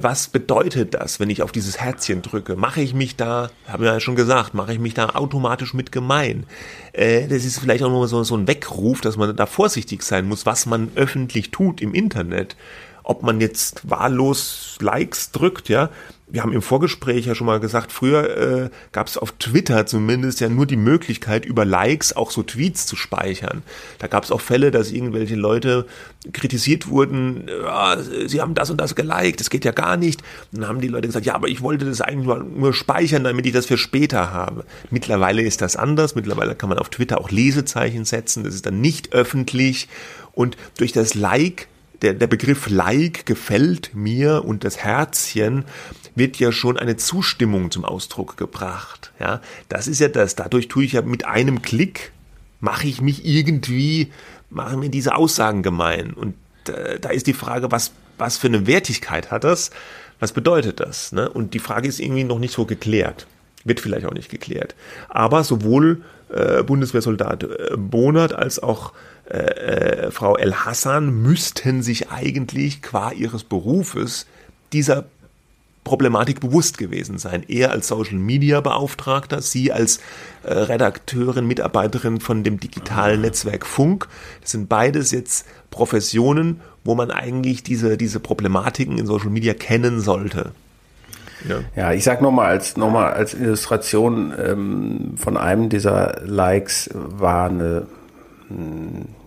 [0.00, 2.56] was bedeutet das, wenn ich auf dieses Herzchen drücke?
[2.56, 5.92] Mache ich mich da, haben wir ja schon gesagt, mache ich mich da automatisch mit
[5.92, 6.46] gemein?
[6.92, 10.46] Äh, das ist vielleicht auch nur so ein Weckruf, dass man da vorsichtig sein muss,
[10.46, 12.56] was man öffentlich tut im Internet
[13.04, 15.90] ob man jetzt wahllos Likes drückt, ja.
[16.26, 20.40] Wir haben im Vorgespräch ja schon mal gesagt, früher äh, gab es auf Twitter zumindest
[20.40, 23.62] ja nur die Möglichkeit, über Likes auch so Tweets zu speichern.
[23.98, 25.86] Da gab es auch Fälle, dass irgendwelche Leute
[26.32, 30.22] kritisiert wurden, ja, sie haben das und das geliked, das geht ja gar nicht.
[30.52, 33.24] Und dann haben die Leute gesagt, ja, aber ich wollte das eigentlich nur, nur speichern,
[33.24, 34.64] damit ich das für später habe.
[34.90, 36.14] Mittlerweile ist das anders.
[36.14, 38.44] Mittlerweile kann man auf Twitter auch Lesezeichen setzen.
[38.44, 39.88] Das ist dann nicht öffentlich.
[40.32, 41.68] Und durch das Like
[42.02, 45.64] der, der Begriff Like gefällt mir und das Herzchen
[46.14, 49.12] wird ja schon eine Zustimmung zum Ausdruck gebracht.
[49.18, 50.36] Ja, das ist ja das.
[50.36, 52.12] Dadurch tue ich ja mit einem Klick
[52.64, 54.10] mache ich mich irgendwie,
[54.48, 56.14] mache mir diese Aussagen gemein.
[56.14, 56.34] Und
[56.68, 59.70] äh, da ist die Frage, was, was für eine Wertigkeit hat das?
[60.18, 61.12] Was bedeutet das?
[61.12, 61.28] Ne?
[61.28, 63.26] Und die Frage ist irgendwie noch nicht so geklärt.
[63.64, 64.74] Wird vielleicht auch nicht geklärt.
[65.10, 68.92] Aber sowohl äh, Bundeswehrsoldat äh, Bonert als auch
[69.28, 74.26] äh, äh, Frau El Hassan müssten sich eigentlich qua ihres Berufes
[74.72, 75.04] dieser
[75.84, 77.44] Problematik bewusst gewesen sein.
[77.46, 80.00] Er als Social Media Beauftragter, sie als
[80.42, 84.08] äh, Redakteurin, Mitarbeiterin von dem digitalen Netzwerk Funk.
[84.40, 90.00] Das sind beides jetzt Professionen, wo man eigentlich diese, diese Problematiken in Social Media kennen
[90.00, 90.52] sollte.
[91.46, 97.50] Ja, ja ich sag nochmal als, noch als Illustration ähm, von einem dieser Likes war
[97.50, 97.86] eine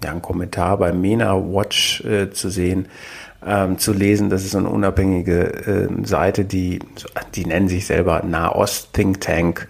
[0.04, 2.88] ja, ein Kommentar bei MENA Watch äh, zu sehen,
[3.46, 4.30] ähm, zu lesen.
[4.30, 6.80] Das ist so eine unabhängige äh, Seite, die,
[7.36, 9.68] die nennen sich selber Nahost Think Tank.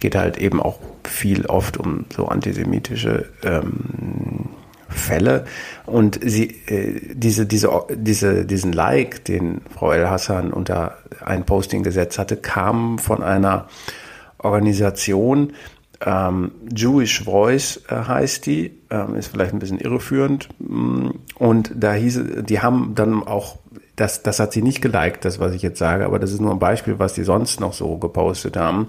[0.00, 4.50] Geht halt eben auch viel oft um so antisemitische ähm,
[4.88, 5.44] Fälle.
[5.86, 11.82] Und sie, äh, diese, diese, diese, diesen Like, den Frau El Hassan unter ein Posting
[11.82, 13.68] gesetzt hatte, kam von einer
[14.38, 15.52] Organisation,
[16.04, 20.48] ähm, Jewish Voice äh, heißt die, ähm, ist vielleicht ein bisschen irreführend.
[20.58, 23.58] Mm, und da hieß, die haben dann auch,
[23.96, 26.52] das, das hat sie nicht geliked, das was ich jetzt sage, aber das ist nur
[26.52, 28.88] ein Beispiel, was die sonst noch so gepostet haben.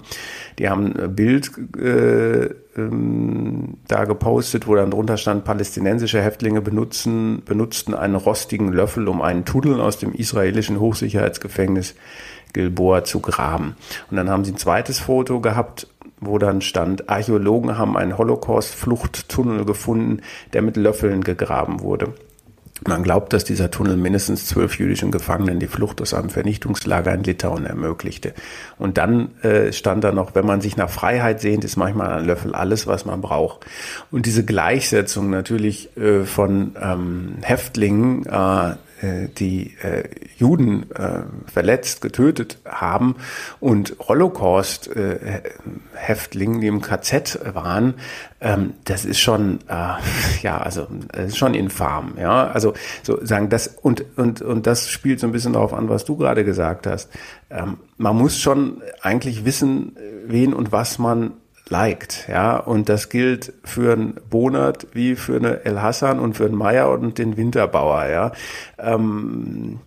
[0.58, 7.42] Die haben ein Bild äh, ähm, da gepostet, wo dann drunter stand, palästinensische Häftlinge benutzen,
[7.44, 11.94] benutzten einen rostigen Löffel, um einen Tunnel aus dem israelischen Hochsicherheitsgefängnis
[12.52, 13.76] Gilboa zu graben.
[14.10, 15.86] Und dann haben sie ein zweites Foto gehabt,
[16.22, 22.14] wo dann stand, Archäologen haben einen Holocaust-Fluchttunnel gefunden, der mit Löffeln gegraben wurde.
[22.86, 27.22] Man glaubt, dass dieser Tunnel mindestens zwölf jüdischen Gefangenen die Flucht aus einem Vernichtungslager in
[27.22, 28.34] Litauen ermöglichte.
[28.76, 32.24] Und dann äh, stand da noch, wenn man sich nach Freiheit sehnt, ist manchmal ein
[32.24, 33.66] Löffel alles, was man braucht.
[34.10, 40.04] Und diese Gleichsetzung natürlich äh, von ähm, Häftlingen, äh, die äh,
[40.36, 43.16] Juden äh, verletzt, getötet haben
[43.60, 47.94] und Holocaust-Häftlingen, die im KZ waren,
[48.40, 49.94] ähm, das ist schon, äh,
[50.42, 50.86] ja, also
[51.32, 52.48] schon infam, ja.
[52.48, 56.04] Also so sagen das und und und das spielt so ein bisschen darauf an, was
[56.04, 57.10] du gerade gesagt hast.
[57.50, 59.96] Ähm, man muss schon eigentlich wissen,
[60.26, 61.32] wen und was man
[61.72, 66.44] liked, ja, und das gilt für einen Bonat wie für eine El Hassan und für
[66.44, 68.32] einen Meier und den Winterbauer, ja.
[68.78, 69.80] Ähm,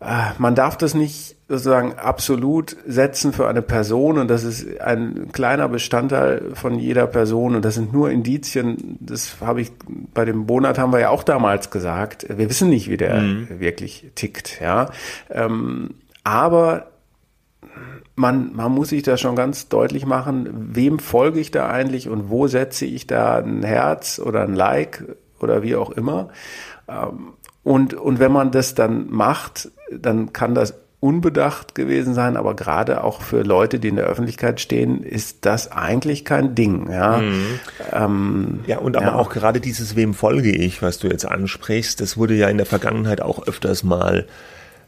[0.00, 0.04] äh,
[0.36, 5.68] man darf das nicht sozusagen absolut setzen für eine Person und das ist ein kleiner
[5.68, 9.72] Bestandteil von jeder Person und das sind nur Indizien, das habe ich
[10.12, 13.48] bei dem Bonat haben wir ja auch damals gesagt, wir wissen nicht, wie der mhm.
[13.58, 14.90] wirklich tickt, ja.
[15.30, 15.94] Ähm,
[16.24, 16.88] aber
[18.18, 22.28] man, man muss sich da schon ganz deutlich machen, wem folge ich da eigentlich und
[22.28, 25.04] wo setze ich da ein Herz oder ein Like
[25.40, 26.28] oder wie auch immer.
[26.88, 32.56] Ähm, und, und wenn man das dann macht, dann kann das unbedacht gewesen sein, aber
[32.56, 36.90] gerade auch für Leute, die in der Öffentlichkeit stehen, ist das eigentlich kein Ding.
[36.90, 37.60] Ja, mhm.
[37.92, 39.14] ähm, ja und aber ja.
[39.14, 42.66] auch gerade dieses Wem folge ich, was du jetzt ansprichst, das wurde ja in der
[42.66, 44.26] Vergangenheit auch öfters mal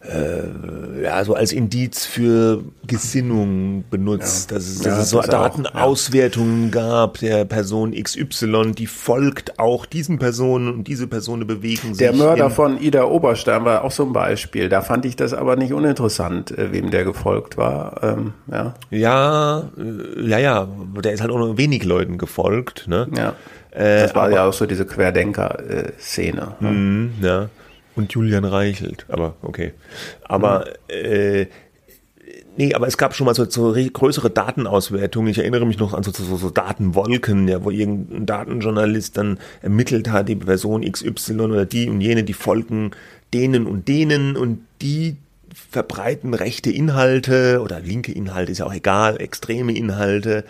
[0.02, 4.56] äh, ja, so als Indiz für Gesinnung benutzt, ja.
[4.56, 6.70] dass es, dass ja, es so Datenauswertungen ja.
[6.70, 11.98] gab der Person XY, die folgt auch diesen Personen und diese Personen bewegen sich.
[11.98, 14.70] Der Mörder von Ida Oberstein war auch so ein Beispiel.
[14.70, 18.02] Da fand ich das aber nicht uninteressant, äh, wem der gefolgt war.
[18.02, 18.74] Ähm, ja.
[18.90, 20.68] ja, äh, ja, ja,
[21.04, 22.88] der ist halt auch nur wenig Leuten gefolgt.
[22.88, 23.06] Ne?
[23.14, 23.34] Ja.
[23.70, 26.54] Äh, das war aber, ja auch so diese Querdenker-Szene.
[26.60, 27.10] Äh, ne?
[27.20, 27.48] ja
[27.96, 29.72] und Julian Reichelt, aber okay.
[30.22, 30.94] Aber mhm.
[30.94, 31.46] äh,
[32.56, 35.30] nee, aber es gab schon mal so, so größere Datenauswertungen.
[35.30, 40.10] Ich erinnere mich noch an so, so, so Datenwolken, ja, wo irgendein Datenjournalist dann ermittelt
[40.10, 42.92] hat, die Person XY oder die und jene, die folgen
[43.32, 45.16] denen und denen und die
[45.70, 50.44] verbreiten rechte Inhalte oder linke Inhalte, ist ja auch egal, extreme Inhalte.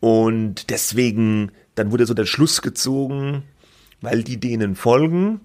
[0.00, 3.42] Und deswegen, dann wurde so der Schluss gezogen,
[4.00, 5.40] weil die denen folgen,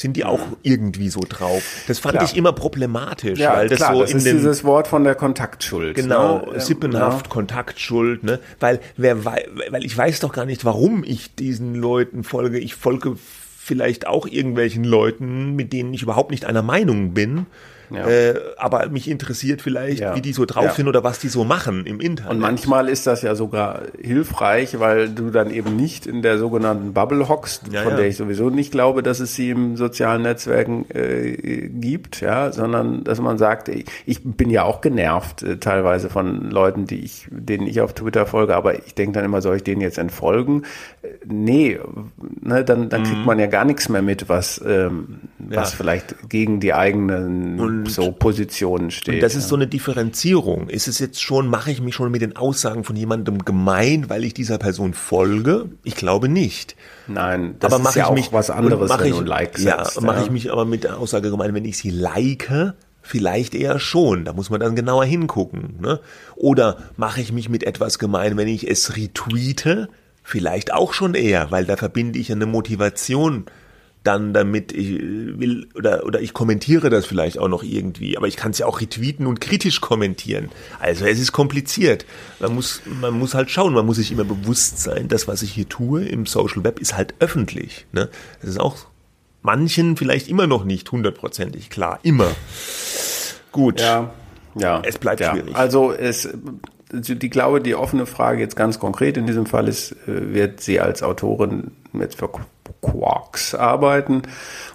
[0.00, 1.62] sind die auch irgendwie so drauf.
[1.86, 2.24] Das fand Klar.
[2.24, 5.04] ich immer problematisch, Ja, weil das klar, so das in ist dem dieses Wort von
[5.04, 5.94] der Kontaktschuld.
[5.94, 6.58] Genau, ne?
[6.60, 7.32] Sippenhaft, ja.
[7.32, 8.40] Kontaktschuld, ne?
[8.58, 12.58] Weil wer wei- weil ich weiß doch gar nicht, warum ich diesen Leuten folge.
[12.58, 13.16] Ich folge
[13.62, 17.46] vielleicht auch irgendwelchen Leuten, mit denen ich überhaupt nicht einer Meinung bin.
[17.90, 18.06] Ja.
[18.06, 20.14] Äh, aber mich interessiert vielleicht, Ja.
[20.14, 20.70] wie die so drauf Ja.
[20.72, 22.30] sind oder was die so machen im Internet.
[22.32, 26.92] Und manchmal ist das ja sogar hilfreich, weil du dann eben nicht in der sogenannten
[26.92, 27.96] Bubble hockst, Ja, von ja.
[27.98, 33.04] der ich sowieso nicht glaube, dass es sie im sozialen Netzwerken äh, gibt, ja, sondern
[33.04, 37.26] dass man sagt, ich, ich bin ja auch genervt äh, teilweise von Leuten, die ich,
[37.30, 40.62] denen ich auf Twitter folge, aber ich denke dann immer, soll ich denen jetzt entfolgen?
[41.02, 41.78] Äh, nee,
[42.40, 46.60] ne, dann, dann kriegt man ja gar nichts mehr mit, was, ähm, was vielleicht gegen
[46.60, 49.16] die eigenen so Positionen steht.
[49.16, 49.48] Und das ist ja.
[49.48, 50.68] so eine Differenzierung.
[50.68, 54.24] Ist es jetzt schon, mache ich mich schon mit den Aussagen von jemandem gemein, weil
[54.24, 55.66] ich dieser Person folge?
[55.84, 56.76] Ich glaube nicht.
[57.06, 59.24] Nein, das aber ist mache ja ich auch mich was anderes, mache wenn ich, du
[59.24, 60.00] Like ja, setzt.
[60.02, 62.50] mache ich mich aber mit der Aussage gemein, wenn ich sie like,
[63.02, 64.24] vielleicht eher schon.
[64.24, 65.78] Da muss man dann genauer hingucken.
[65.80, 66.00] Ne?
[66.36, 69.88] Oder mache ich mich mit etwas gemein, wenn ich es retweete?
[70.22, 73.46] Vielleicht auch schon eher, weil da verbinde ich eine Motivation
[74.02, 78.36] dann damit ich will oder oder ich kommentiere das vielleicht auch noch irgendwie, aber ich
[78.36, 80.48] kann es ja auch retweeten und kritisch kommentieren.
[80.78, 82.06] Also es ist kompliziert.
[82.38, 85.52] Man muss man muss halt schauen, man muss sich immer bewusst sein, das was ich
[85.52, 88.08] hier tue im Social Web ist halt öffentlich, ne?
[88.40, 88.76] Das ist auch
[89.42, 92.30] manchen vielleicht immer noch nicht hundertprozentig klar, immer.
[93.52, 93.80] Gut.
[93.80, 94.12] Ja,
[94.54, 94.82] ja.
[94.84, 95.32] Es bleibt ja.
[95.32, 95.54] schwierig.
[95.54, 96.28] Also es,
[96.92, 100.80] die glaube, die offene Frage jetzt ganz konkret in diesem Fall ist, äh, wird sie
[100.80, 102.28] als Autorin mit für
[102.82, 104.22] Quarks arbeiten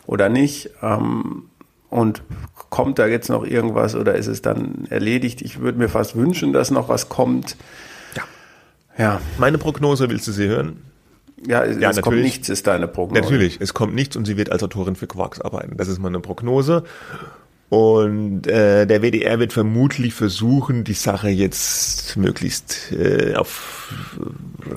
[0.05, 0.71] oder nicht?
[0.81, 1.49] Ähm,
[1.89, 2.23] und
[2.69, 5.41] kommt da jetzt noch irgendwas oder ist es dann erledigt?
[5.41, 7.55] Ich würde mir fast wünschen, dass noch was kommt.
[8.15, 8.23] Ja.
[8.97, 10.81] Ja, Meine Prognose willst du sie hören?
[11.47, 13.21] ja, es Ja, es kommt nichts, ist deine Prognose.
[13.21, 15.77] Natürlich, es kommt nichts und sie wird als Autorin für Quarks arbeiten.
[15.77, 16.83] Das ist meine Prognose.
[17.69, 23.93] Und äh, der WDR wird vermutlich versuchen, die Sache jetzt möglichst äh, auf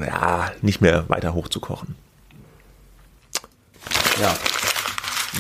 [0.01, 1.95] ja nicht mehr weiter hochzukochen.
[4.21, 4.35] Ja.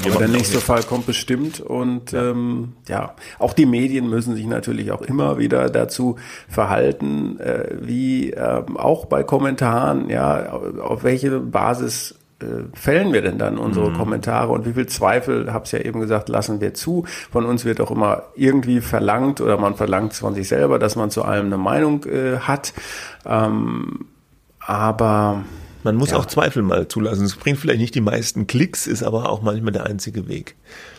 [0.07, 0.61] Aber der nächste.
[0.61, 2.31] Fall kommt bestimmt und ja.
[2.31, 6.17] Ähm, ja, auch die Medien müssen sich natürlich auch immer wieder dazu
[6.49, 10.53] verhalten, äh, wie ähm, auch bei Kommentaren, ja,
[10.83, 15.73] auf, welche Basis äh, fällen wir denn dann unsere Kommentare und wie viel Zweifel, hab's
[15.73, 17.05] ja eben gesagt, lassen wir zu.
[17.31, 20.97] Von uns wird auch immer irgendwie verlangt oder man verlangt es von sich selber, dass
[20.97, 22.73] man zu allem eine Meinung äh, hat.
[23.27, 24.07] Ähm,
[24.61, 25.45] aber
[25.89, 26.19] Man muss Ja.
[26.19, 27.25] auch Zweifel mal zulassen.
[27.25, 30.55] Es bringt vielleicht nicht die meisten Klicks, ist aber auch manchmal der einzige Weg.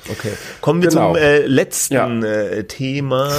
[0.09, 0.31] Okay.
[0.61, 1.13] Kommen wir Genau.
[1.13, 2.09] zum äh, letzten Ja.
[2.23, 3.29] äh, Thema.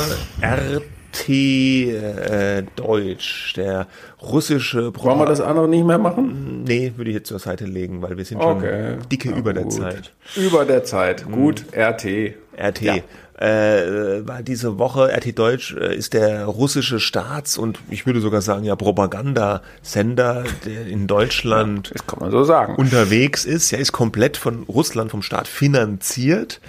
[0.40, 3.88] RT äh, Deutsch, der
[4.22, 6.62] russische wollen wir das andere nicht mehr machen?
[6.64, 8.94] Nee, würde ich jetzt zur Seite legen, weil wir sind Okay.
[9.00, 9.72] schon dicke Na über der gut.
[9.72, 10.12] Zeit.
[10.36, 11.24] Über der Zeit.
[11.28, 12.34] Gut, RT.
[12.56, 12.80] RT.
[12.82, 12.94] Ja.
[13.40, 18.42] Äh, war diese Woche, RT Deutsch äh, ist der russische Staats- und ich würde sogar
[18.42, 22.74] sagen, ja, Propagandasender, der in Deutschland Das kann man so sagen.
[22.74, 23.72] unterwegs ist.
[23.72, 26.60] Er ist komplett von Russland, vom Staat finanziert.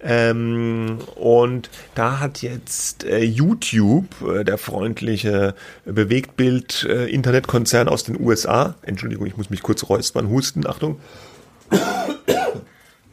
[0.00, 5.54] Ähm, und da hat jetzt äh, YouTube, äh, der freundliche
[5.86, 11.00] Bewegtbild-Internetkonzern aus den USA, Entschuldigung, ich muss mich kurz räuspern, husten, Achtung.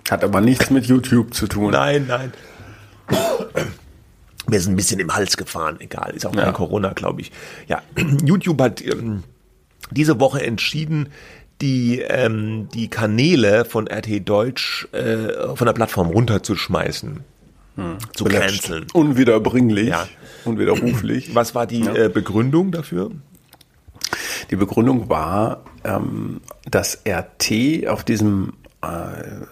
[0.10, 1.72] Hat aber nichts mit YouTube zu tun.
[1.72, 2.32] Nein, nein.
[4.50, 6.52] Mir ist ein bisschen im Hals gefahren, egal, ist auch kein Ja.
[6.52, 7.32] Corona, glaube ich.
[7.68, 7.82] Ja,
[8.26, 9.24] YouTube hat ähm,
[9.92, 11.10] diese Woche entschieden,
[11.62, 17.22] die, ähm, die Kanäle von RT Deutsch äh, von der Plattform runterzuschmeißen,
[18.14, 18.88] zu canceln.
[18.94, 19.90] Unwiederbringlich.
[19.90, 20.08] Ja.
[20.46, 21.36] Unwiderruflich.
[21.36, 23.12] Was war die äh, Begründung dafür?
[24.50, 26.40] Die Begründung war, ähm,
[26.70, 28.54] dass RT auf diesem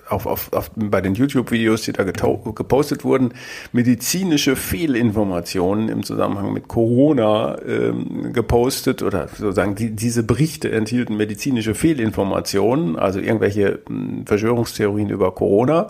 [0.09, 3.33] auf, auf, auf, bei den YouTube-Videos, die da gepostet wurden,
[3.71, 11.75] medizinische Fehlinformationen im Zusammenhang mit Corona ähm, gepostet oder sozusagen die, diese Berichte enthielten medizinische
[11.75, 15.89] Fehlinformationen, also irgendwelche mh, Verschwörungstheorien über Corona.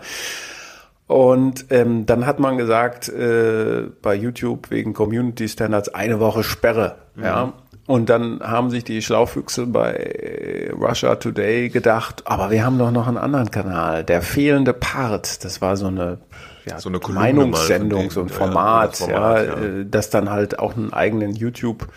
[1.08, 6.96] Und ähm, dann hat man gesagt, äh, bei YouTube wegen Community Standards eine Woche Sperre.
[7.22, 7.54] Ja.
[7.86, 13.08] Und dann haben sich die Schlaufüchse bei Russia Today gedacht, aber wir haben doch noch
[13.08, 15.44] einen anderen Kanal, der fehlende Part.
[15.44, 16.20] Das war so eine,
[16.66, 19.64] ja, So eine Meinungssendung, so ein denen, ja, Format, das ja, Format, ja.
[19.64, 21.88] äh, das dann halt auch einen eigenen YouTube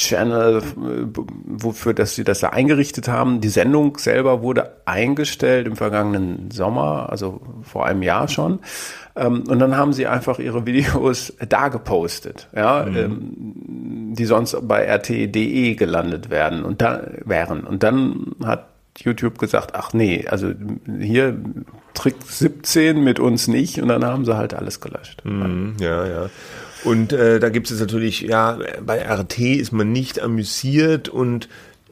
[0.00, 0.62] Channel, äh,
[1.44, 3.40] wofür dass sie das da eingerichtet haben.
[3.40, 8.60] Die Sendung selber wurde eingestellt im vergangenen Sommer, also vor einem Jahr schon.
[9.14, 12.96] Ähm, und dann haben sie einfach ihre Videos da gepostet, ja, mhm.
[12.96, 17.60] Ähm, die sonst bei rt.de gelandet werden und da wären.
[17.64, 20.52] Und dann hat YouTube gesagt, ach nee, also
[20.98, 21.36] hier
[21.94, 25.24] Trick 17 mit uns nicht und dann haben sie halt alles gelöscht.
[25.24, 26.30] Mhm, ja, ja.
[26.84, 31.48] Und äh, da gibt es natürlich, ja, bei RT ist man nicht amüsiert und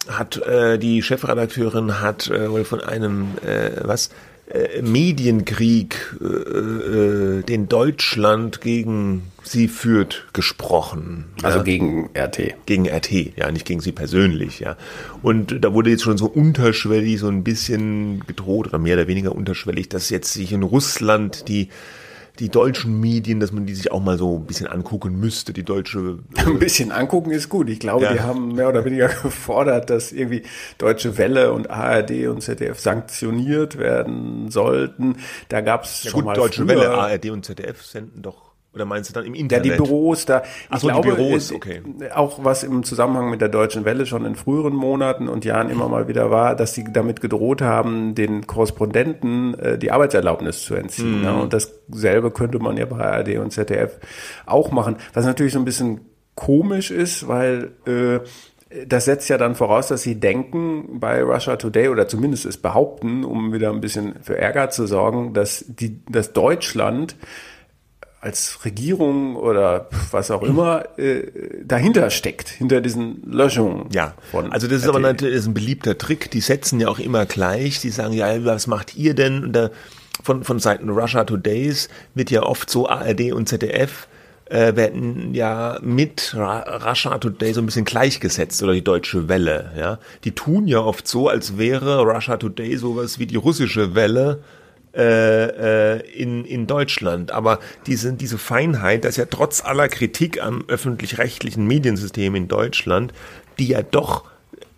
[0.08, 4.10] hat äh, die Chefredakteurin hat äh, wohl von einem äh, was
[4.50, 11.26] äh, Medienkrieg, äh, äh, den Deutschland gegen sie führt, gesprochen.
[11.42, 11.64] Also ja?
[11.64, 12.54] gegen RT.
[12.64, 14.76] Gegen RT, ja, nicht gegen sie persönlich, ja.
[15.20, 19.34] Und da wurde jetzt schon so unterschwellig so ein bisschen gedroht oder mehr oder weniger
[19.34, 21.68] unterschwellig, dass jetzt sich in Russland die
[22.38, 25.64] die deutschen Medien, dass man die sich auch mal so ein bisschen angucken müsste, die
[25.64, 26.18] deutsche.
[26.36, 27.68] Äh ein bisschen angucken ist gut.
[27.68, 28.12] Ich glaube, ja.
[28.12, 30.42] die haben mehr oder weniger gefordert, dass irgendwie
[30.78, 35.16] Deutsche Welle und ARD und ZDF sanktioniert werden sollten.
[35.48, 38.47] Da gab es ja, schon gut, mal Deutsche früher, Welle, ARD und ZDF senden doch
[38.74, 39.66] oder meinst du dann im Internet?
[39.66, 40.42] Ja, die Büros da.
[40.72, 41.82] Ich so, glaube, die Büros, okay.
[42.14, 45.88] Auch was im Zusammenhang mit der Deutschen Welle schon in früheren Monaten und Jahren immer
[45.88, 51.20] mal wieder war, dass sie damit gedroht haben, den Korrespondenten äh, die Arbeitserlaubnis zu entziehen.
[51.20, 51.24] Mhm.
[51.24, 53.98] Ja, und dasselbe könnte man ja bei ARD und ZDF
[54.44, 54.96] auch machen.
[55.14, 56.02] Was natürlich so ein bisschen
[56.34, 58.20] komisch ist, weil äh,
[58.86, 63.24] das setzt ja dann voraus, dass sie denken bei Russia Today oder zumindest es behaupten,
[63.24, 67.16] um wieder ein bisschen für Ärger zu sorgen, dass die, dass Deutschland
[68.20, 71.22] als Regierung oder was auch immer äh,
[71.64, 73.86] dahinter steckt, hinter diesen Löschungen.
[73.92, 74.14] Ja,
[74.50, 76.30] also das ist aber natürlich ist ein beliebter Trick.
[76.32, 77.80] Die setzen ja auch immer gleich.
[77.80, 79.44] Die sagen ja, was macht ihr denn?
[79.44, 79.70] Und da,
[80.22, 84.08] von von Seiten Russia Todays wird ja oft so ARD und ZDF
[84.46, 89.72] äh, werden ja mit Russia Today so ein bisschen gleichgesetzt oder die Deutsche Welle.
[89.76, 94.42] Ja, die tun ja oft so, als wäre Russia Today sowas wie die russische Welle
[94.98, 97.30] äh, äh, in, in Deutschland.
[97.30, 103.12] Aber diese, diese Feinheit, dass ja trotz aller Kritik am öffentlich-rechtlichen Mediensystem in Deutschland,
[103.60, 104.24] die ja doch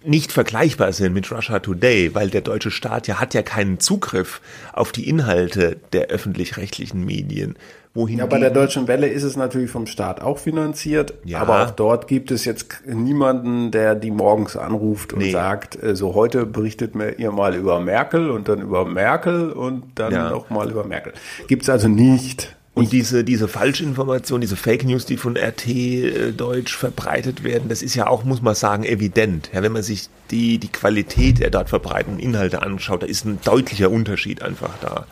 [0.05, 4.43] nicht vergleichbar sind mit Russia Today, weil der deutsche Staat ja hat ja keinen Zugriff
[4.75, 7.57] auf die Inhalte der öffentlich-rechtlichen Medien.
[7.93, 11.41] Wohin ja, bei der Deutschen Welle ist es natürlich vom Staat auch finanziert, ja.
[11.41, 15.33] aber auch dort gibt es jetzt niemanden, der die morgens anruft und nee.
[15.33, 19.83] sagt, äh, so heute berichtet mir ihr mal über Merkel und dann über Merkel und
[19.97, 20.31] dann ja.
[20.31, 21.15] noch mal über Merkel.
[21.49, 22.55] Gibt es also nicht.
[22.73, 27.83] Und diese, diese Falschinformation, diese Fake News, die von RT äh, Deutsch verbreitet werden, das
[27.83, 29.51] ist ja auch, muss man sagen, evident.
[29.53, 33.41] Ja, wenn man sich die, die Qualität der dort verbreiteten Inhalte anschaut, da ist ein
[33.45, 35.07] deutlicher Unterschied einfach da.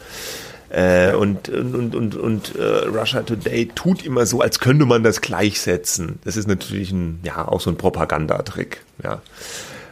[0.71, 5.21] Äh, und und, und, und äh, Russia Today tut immer so, als könnte man das
[5.21, 6.19] gleichsetzen.
[6.25, 8.85] Das ist natürlich ein, ja, auch so ein Propagandatrick.
[9.03, 9.23] Ja.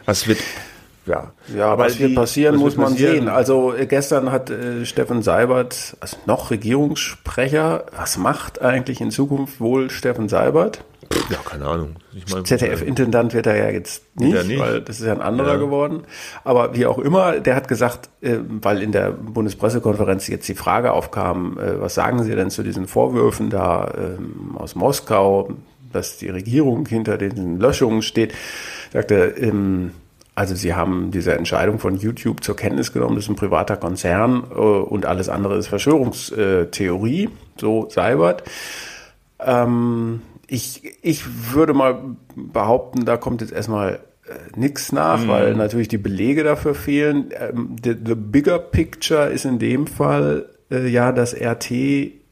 [0.05, 0.39] Was wird
[1.07, 3.15] ja, ja was wird passieren, was muss man passieren?
[3.15, 3.29] sehen.
[3.29, 9.59] Also äh, gestern hat äh, Steffen Seibert, also noch Regierungssprecher, was macht eigentlich in Zukunft
[9.59, 10.83] wohl Steffen Seibert?
[11.29, 11.95] Ja, keine Ahnung.
[12.43, 15.57] ZDF-Intendant wird er ja jetzt nicht, nicht, weil das ist ja ein anderer ja.
[15.57, 16.03] geworden.
[16.43, 20.93] Aber wie auch immer, der hat gesagt, äh, weil in der Bundespressekonferenz jetzt die Frage
[20.93, 25.53] aufkam, äh, was sagen Sie denn zu diesen Vorwürfen da ähm, aus Moskau,
[25.91, 28.33] dass die Regierung hinter den Löschungen steht,
[28.93, 29.91] sagte, ähm,
[30.35, 34.43] also Sie haben diese Entscheidung von YouTube zur Kenntnis genommen, das ist ein privater Konzern
[34.51, 37.29] äh, und alles andere ist Verschwörungstheorie,
[37.59, 38.43] so Seibert.
[39.39, 45.27] Ähm, ich, ich würde mal behaupten, da kommt jetzt erstmal äh, nichts nach, mhm.
[45.27, 47.31] weil natürlich die Belege dafür fehlen.
[47.37, 51.71] Ähm, the, the, bigger picture ist in dem Fall äh, ja, dass RT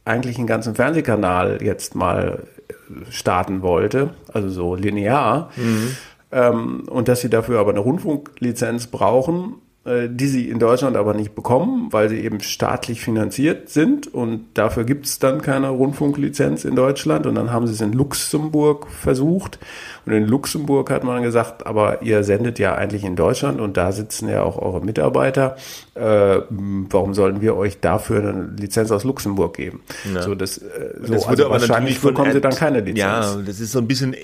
[0.06, 5.52] eigentlich einen ganzen Fernsehkanal jetzt mal äh, starten wollte, also so linear.
[5.58, 5.98] Mhm.
[6.32, 9.56] Ähm, und dass sie dafür aber eine Rundfunklizenz brauchen
[9.86, 14.12] die sie in Deutschland aber nicht bekommen, weil sie eben staatlich finanziert sind.
[14.12, 17.28] Und dafür gibt es dann keine Rundfunklizenz in Deutschland.
[17.28, 19.60] Und dann haben sie es in Luxemburg versucht
[20.06, 23.92] und in Luxemburg hat man gesagt, aber ihr sendet ja eigentlich in Deutschland und da
[23.92, 25.56] sitzen ja auch eure Mitarbeiter.
[25.96, 29.82] Äh, warum sollten wir euch dafür eine Lizenz aus Luxemburg geben?
[30.14, 30.22] Ja.
[30.22, 33.00] So, das, äh, so, das also wahrscheinlich bekommen sie dann keine Lizenz.
[33.00, 34.18] Ja, das ist so ein bisschen äh,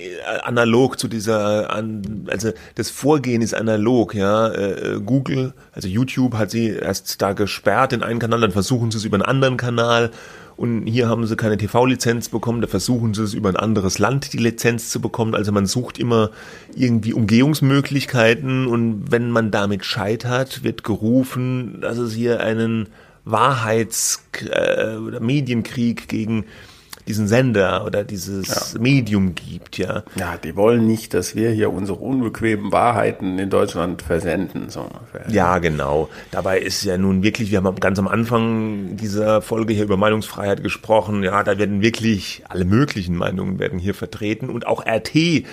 [0.44, 1.74] analog zu dieser,
[2.26, 4.52] also das Vorgehen ist analog, ja.
[4.52, 8.98] Äh, Google, also YouTube hat sie erst da gesperrt in einen Kanal, dann versuchen sie
[8.98, 10.10] es über einen anderen Kanal
[10.56, 14.32] und hier haben sie keine TV-Lizenz bekommen, da versuchen sie es über ein anderes Land
[14.32, 15.34] die Lizenz zu bekommen.
[15.34, 16.30] Also man sucht immer
[16.74, 22.88] irgendwie Umgehungsmöglichkeiten und wenn man damit scheitert, wird gerufen, dass es hier einen
[23.24, 26.44] Wahrheits- äh, oder Medienkrieg gegen
[27.08, 28.80] diesen Sender oder dieses ja.
[28.80, 30.04] Medium gibt, ja.
[30.14, 34.70] Ja, die wollen nicht, dass wir hier unsere unbequemen Wahrheiten in Deutschland versenden.
[34.70, 34.88] So
[35.28, 36.08] Ja, genau.
[36.30, 40.62] Dabei ist ja nun wirklich, wir haben ganz am Anfang dieser Folge hier über Meinungsfreiheit
[40.62, 45.44] gesprochen, ja, da werden wirklich alle möglichen Meinungen werden hier vertreten und auch RT äh,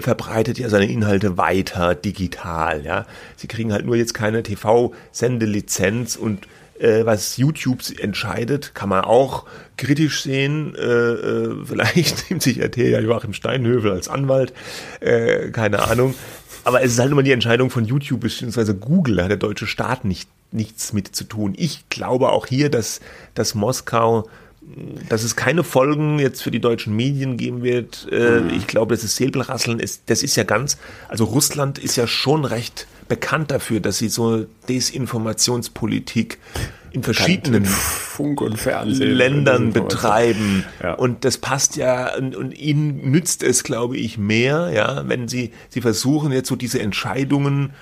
[0.00, 3.06] verbreitet ja seine Inhalte weiter digital, ja.
[3.36, 6.46] Sie kriegen halt nur jetzt keine TV-Sendelizenz und
[6.82, 10.74] äh, was YouTube entscheidet, kann man auch kritisch sehen.
[10.74, 14.52] Äh, äh, vielleicht nimmt sich RT ja Joachim Steinhövel als Anwalt,
[15.00, 16.14] äh, keine Ahnung.
[16.64, 18.74] Aber es ist halt immer die Entscheidung von YouTube bzw.
[18.74, 21.54] Google, da hat der deutsche Staat nicht, nichts mit zu tun.
[21.56, 23.00] Ich glaube auch hier, dass,
[23.34, 24.28] dass Moskau
[25.08, 28.06] dass es keine Folgen jetzt für die deutschen Medien geben wird.
[28.12, 28.50] Äh, mhm.
[28.50, 29.80] Ich glaube, das ist Säbelrasseln.
[29.80, 30.78] Ist, das ist ja ganz,
[31.08, 36.38] also Russland ist ja schon recht bekannt dafür, dass sie so Desinformationspolitik
[36.92, 40.64] in verschiedenen Funk und Fernsehen Ländern betreiben.
[40.82, 40.94] Ja.
[40.94, 45.52] Und das passt ja, und, und, ihnen nützt es, glaube ich, mehr, ja, wenn sie,
[45.68, 47.74] sie versuchen jetzt so diese Entscheidungen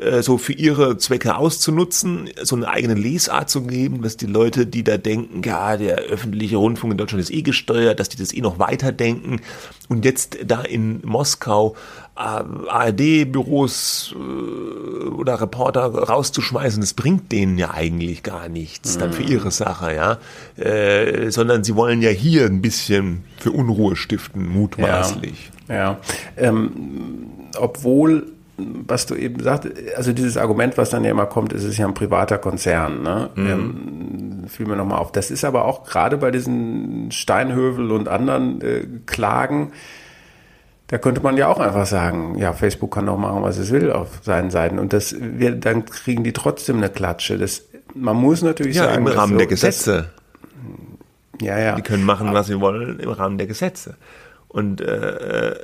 [0.00, 4.66] äh, so für ihre Zwecke auszunutzen, so eine eigene Lesart zu geben, dass die Leute,
[4.66, 8.32] die da denken, ja, der öffentliche Rundfunk in Deutschland ist eh gesteuert, dass die das
[8.32, 9.40] eh noch weiterdenken
[9.88, 11.74] und jetzt da in Moskau
[12.18, 19.00] ARD-Büros äh, oder Reporter rauszuschmeißen, das bringt denen ja eigentlich gar nichts mhm.
[19.00, 19.28] dann für mhm.
[19.28, 20.18] ihre Sache, ja,
[20.62, 25.50] äh, sondern sie wollen ja hier ein bisschen für Unruhe stiften, mutmaßlich.
[25.68, 26.00] Ja, ja.
[26.36, 31.62] Ähm, obwohl was du eben sagst, also dieses Argument, was dann ja immer kommt, ist
[31.62, 33.02] es ja ein privater Konzern.
[33.02, 33.30] Ne?
[33.36, 33.46] Mhm.
[33.46, 35.12] Ähm, fiel mir nochmal auf.
[35.12, 39.70] Das ist aber auch gerade bei diesen Steinhövel und anderen äh, Klagen,
[40.88, 43.92] da könnte man ja auch einfach sagen, ja, Facebook kann doch machen, was es will
[43.92, 44.78] auf seinen Seiten.
[44.78, 47.36] Und das wir, dann kriegen die trotzdem eine Klatsche.
[47.36, 47.62] Das,
[47.94, 49.06] man muss natürlich ja, sagen.
[49.06, 50.08] Im Rahmen so, der Gesetze.
[51.38, 51.74] Das, ja, ja.
[51.74, 53.96] Die können machen, was sie wollen, im Rahmen der Gesetze.
[54.48, 55.54] Und äh,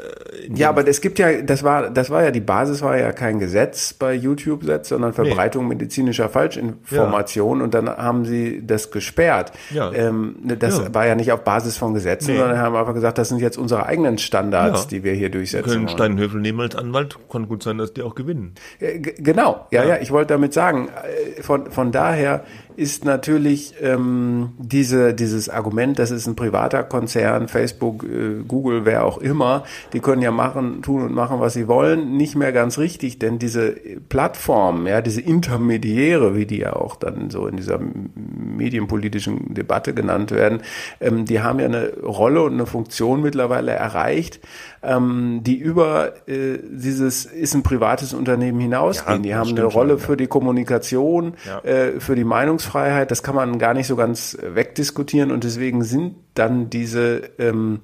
[0.55, 3.39] ja, aber es gibt ja, das war, das war ja die Basis, war ja kein
[3.39, 5.75] Gesetz bei YouTube setzt, sondern Verbreitung nee.
[5.75, 7.65] medizinischer Falschinformation ja.
[7.65, 9.53] und dann haben sie das gesperrt.
[9.71, 9.91] Ja.
[9.93, 10.95] Ähm, das ja.
[10.95, 12.39] war ja nicht auf Basis von Gesetzen, nee.
[12.39, 14.89] sondern haben einfach gesagt, das sind jetzt unsere eigenen Standards, ja.
[14.91, 15.67] die wir hier durchsetzen.
[15.67, 18.55] Wir können Steinhöfel nehmen als Anwalt, kann gut sein, dass die auch gewinnen.
[18.81, 22.45] Äh, genau, ja, ja, ich wollte damit sagen, äh, von, von daher
[22.77, 29.05] ist natürlich ähm, diese, dieses Argument, das ist ein privater Konzern, Facebook, äh, Google, wer
[29.05, 32.79] auch immer, die können ja machen, tun und machen, was sie wollen, nicht mehr ganz
[32.79, 33.77] richtig, denn diese
[34.09, 40.31] Plattformen, ja, diese Intermediäre, wie die ja auch dann so in dieser medienpolitischen Debatte genannt
[40.31, 40.63] werden,
[41.01, 44.41] ähm, die haben ja eine Rolle und eine Funktion mittlerweile erreicht,
[44.85, 49.23] ähm, die über äh, dieses ist ein privates Unternehmen hinausgehen.
[49.23, 50.07] Ja, die haben eine Rolle schon, ja.
[50.07, 51.61] für die Kommunikation, ja.
[51.61, 53.11] äh, für die Meinungsfreiheit.
[53.11, 57.81] Das kann man gar nicht so ganz wegdiskutieren und deswegen sind dann diese ähm,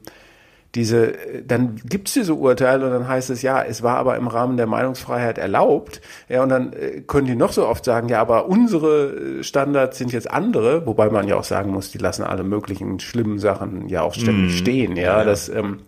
[0.74, 4.56] diese, dann gibt's diese Urteile und dann heißt es, ja, es war aber im Rahmen
[4.56, 6.00] der Meinungsfreiheit erlaubt.
[6.28, 10.12] Ja, und dann äh, können die noch so oft sagen, ja, aber unsere Standards sind
[10.12, 14.02] jetzt andere, wobei man ja auch sagen muss, die lassen alle möglichen schlimmen Sachen ja
[14.02, 14.56] auch ständig mm.
[14.56, 14.96] stehen.
[14.96, 15.24] Ja, ja.
[15.24, 15.80] das ähm,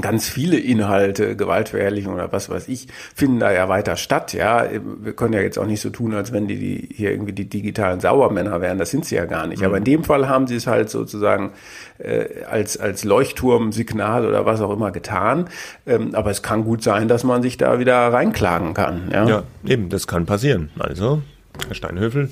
[0.00, 4.32] ganz viele Inhalte, Gewaltverherrlichung oder was weiß ich, finden da ja weiter statt.
[4.32, 4.66] Ja,
[5.00, 7.48] wir können ja jetzt auch nicht so tun, als wenn die, die hier irgendwie die
[7.48, 8.78] digitalen Sauermänner wären.
[8.78, 9.60] Das sind sie ja gar nicht.
[9.60, 9.66] Mhm.
[9.66, 11.52] Aber in dem Fall haben sie es halt sozusagen
[11.98, 15.48] äh, als als Leuchtturmsignal oder was auch immer getan.
[15.86, 19.10] Ähm, aber es kann gut sein, dass man sich da wieder reinklagen kann.
[19.12, 20.70] Ja, ja eben, das kann passieren.
[20.78, 21.22] Also,
[21.66, 22.30] Herr Steinhöfel,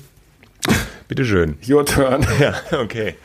[1.07, 1.55] bitteschön.
[1.67, 2.25] Your turn.
[2.39, 3.15] Ja, okay.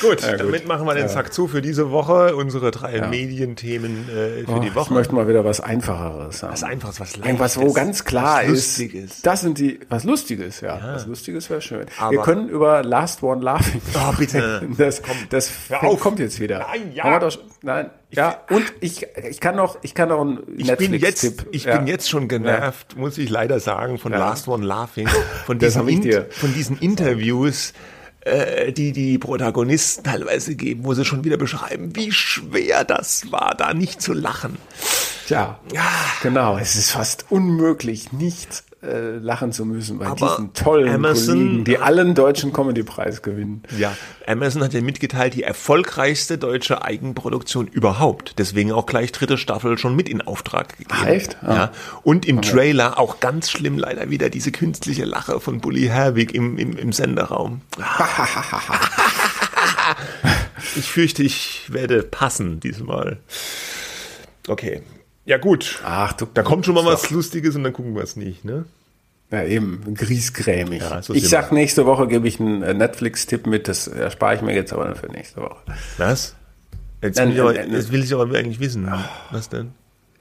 [0.00, 0.68] Gut, ja, damit gut.
[0.68, 1.08] machen wir den ja.
[1.08, 2.36] Sack zu für diese Woche.
[2.36, 3.06] Unsere drei ja.
[3.08, 4.84] Medienthemen äh, für oh, die Woche.
[4.86, 6.52] Ich möchte mal wieder was Einfacheres haben.
[6.52, 7.26] Was Einfaches, was Leichtes.
[7.26, 9.22] Irgendwas, wo ganz klar ist, Lustiges.
[9.22, 10.80] das sind die, was Lustiges, ja.
[10.94, 11.86] Was Lustiges wäre schön.
[11.98, 13.80] Aber wir können über Last One Laughing.
[13.94, 14.68] Oh, bitte.
[14.76, 15.50] Das, das
[16.00, 16.66] kommt jetzt wieder.
[16.70, 17.18] Nein, ja.
[17.18, 21.46] Doch, nein, ja, und ich, ich kann noch, ich kann noch einen Netflix-Tipp.
[21.50, 23.00] Ich, bin jetzt schon genervt, ja.
[23.00, 25.08] muss ich leider sagen, von Last One Laughing,
[25.44, 27.72] von diesen, in, von diesen Interviews,
[28.26, 33.54] äh, die die Protagonisten teilweise geben, wo sie schon wieder beschreiben, wie schwer das war,
[33.56, 34.58] da nicht zu lachen.
[35.26, 35.88] Tja, ja.
[36.22, 36.58] genau.
[36.58, 41.64] Es ist fast unmöglich, nicht äh, lachen zu müssen bei Aber diesen tollen Amazon, Kollegen,
[41.64, 43.62] die allen deutschen Comedy-Preis gewinnen.
[43.78, 43.96] Ja,
[44.26, 48.38] Amazon hat ja mitgeteilt, die erfolgreichste deutsche Eigenproduktion überhaupt.
[48.38, 50.90] Deswegen auch gleich dritte Staffel schon mit in Auftrag gegeben.
[50.92, 51.38] Ah, echt?
[51.42, 51.54] Ah.
[51.54, 51.72] Ja.
[52.02, 56.58] Und im Trailer auch ganz schlimm leider wieder diese künstliche Lache von Bully Herwig im,
[56.58, 57.62] im, im Senderraum.
[60.76, 63.20] ich fürchte, ich werde passen diesmal.
[64.48, 64.82] Okay,
[65.26, 65.80] ja, gut.
[65.84, 68.64] Ach, du, da kommt schon mal was Lustiges und dann gucken wir es nicht, ne?
[69.30, 70.82] Ja, eben, griesgrämig.
[70.82, 74.54] Ja, ich sag, nächste Woche gebe ich einen äh, Netflix-Tipp mit, das erspare ich mir
[74.54, 75.56] jetzt aber für nächste Woche.
[75.98, 76.36] Was?
[77.02, 78.88] Jetzt will, ich aber, jetzt will ich aber eigentlich wissen.
[79.32, 79.72] Was denn?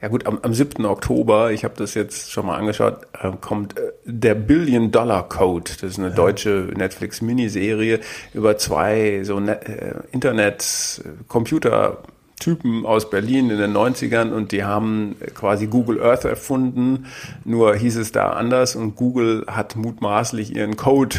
[0.01, 0.85] Ja gut, am, am 7.
[0.85, 5.71] Oktober, ich habe das jetzt schon mal angeschaut, äh, kommt äh, der Billion Dollar Code.
[5.79, 7.99] Das ist eine deutsche Netflix-Miniserie
[8.33, 11.99] über zwei so Net, äh, Internet-Computer-
[12.39, 17.05] Typen aus Berlin in den 90ern und die haben quasi Google Earth erfunden,
[17.43, 21.17] nur hieß es da anders und Google hat mutmaßlich ihren Code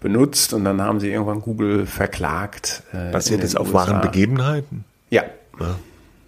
[0.00, 2.82] benutzt und dann haben sie irgendwann Google verklagt.
[2.92, 4.84] Äh, Basiert es auf wahren Begebenheiten?
[5.10, 5.24] Ja.
[5.60, 5.76] ja.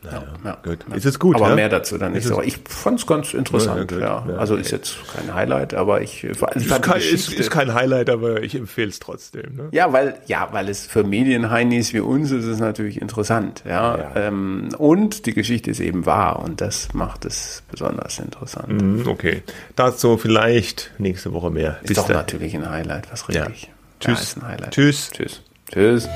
[0.04, 0.78] Ja, ja, gut.
[0.94, 1.36] Ist es gut?
[1.36, 1.54] Aber ja?
[1.54, 2.26] mehr dazu dann nicht.
[2.26, 2.42] So.
[2.42, 3.92] Ich fand es ganz interessant.
[3.92, 6.24] Ja, Also ist jetzt kein Highlight, aber ich.
[6.24, 9.56] ich ist, kein, ist, ist, kein Highlight, aber ich empfehle es trotzdem.
[9.56, 9.68] Ne?
[9.70, 13.62] Ja, weil ja, weil es für Medienheinis wie uns ist es natürlich interessant.
[13.66, 14.12] Ja.
[14.16, 18.82] Ähm, und die Geschichte ist eben wahr und das macht es besonders interessant.
[18.82, 19.42] Mhm, okay.
[19.76, 21.78] Dazu vielleicht nächste Woche mehr.
[21.82, 22.16] Ist Bis doch dann.
[22.16, 23.70] natürlich ein Highlight, was richtig.
[24.00, 24.36] Tschüss.
[24.70, 25.10] Tschüss.
[25.12, 25.42] Tschüss.
[25.70, 26.08] Tschüss.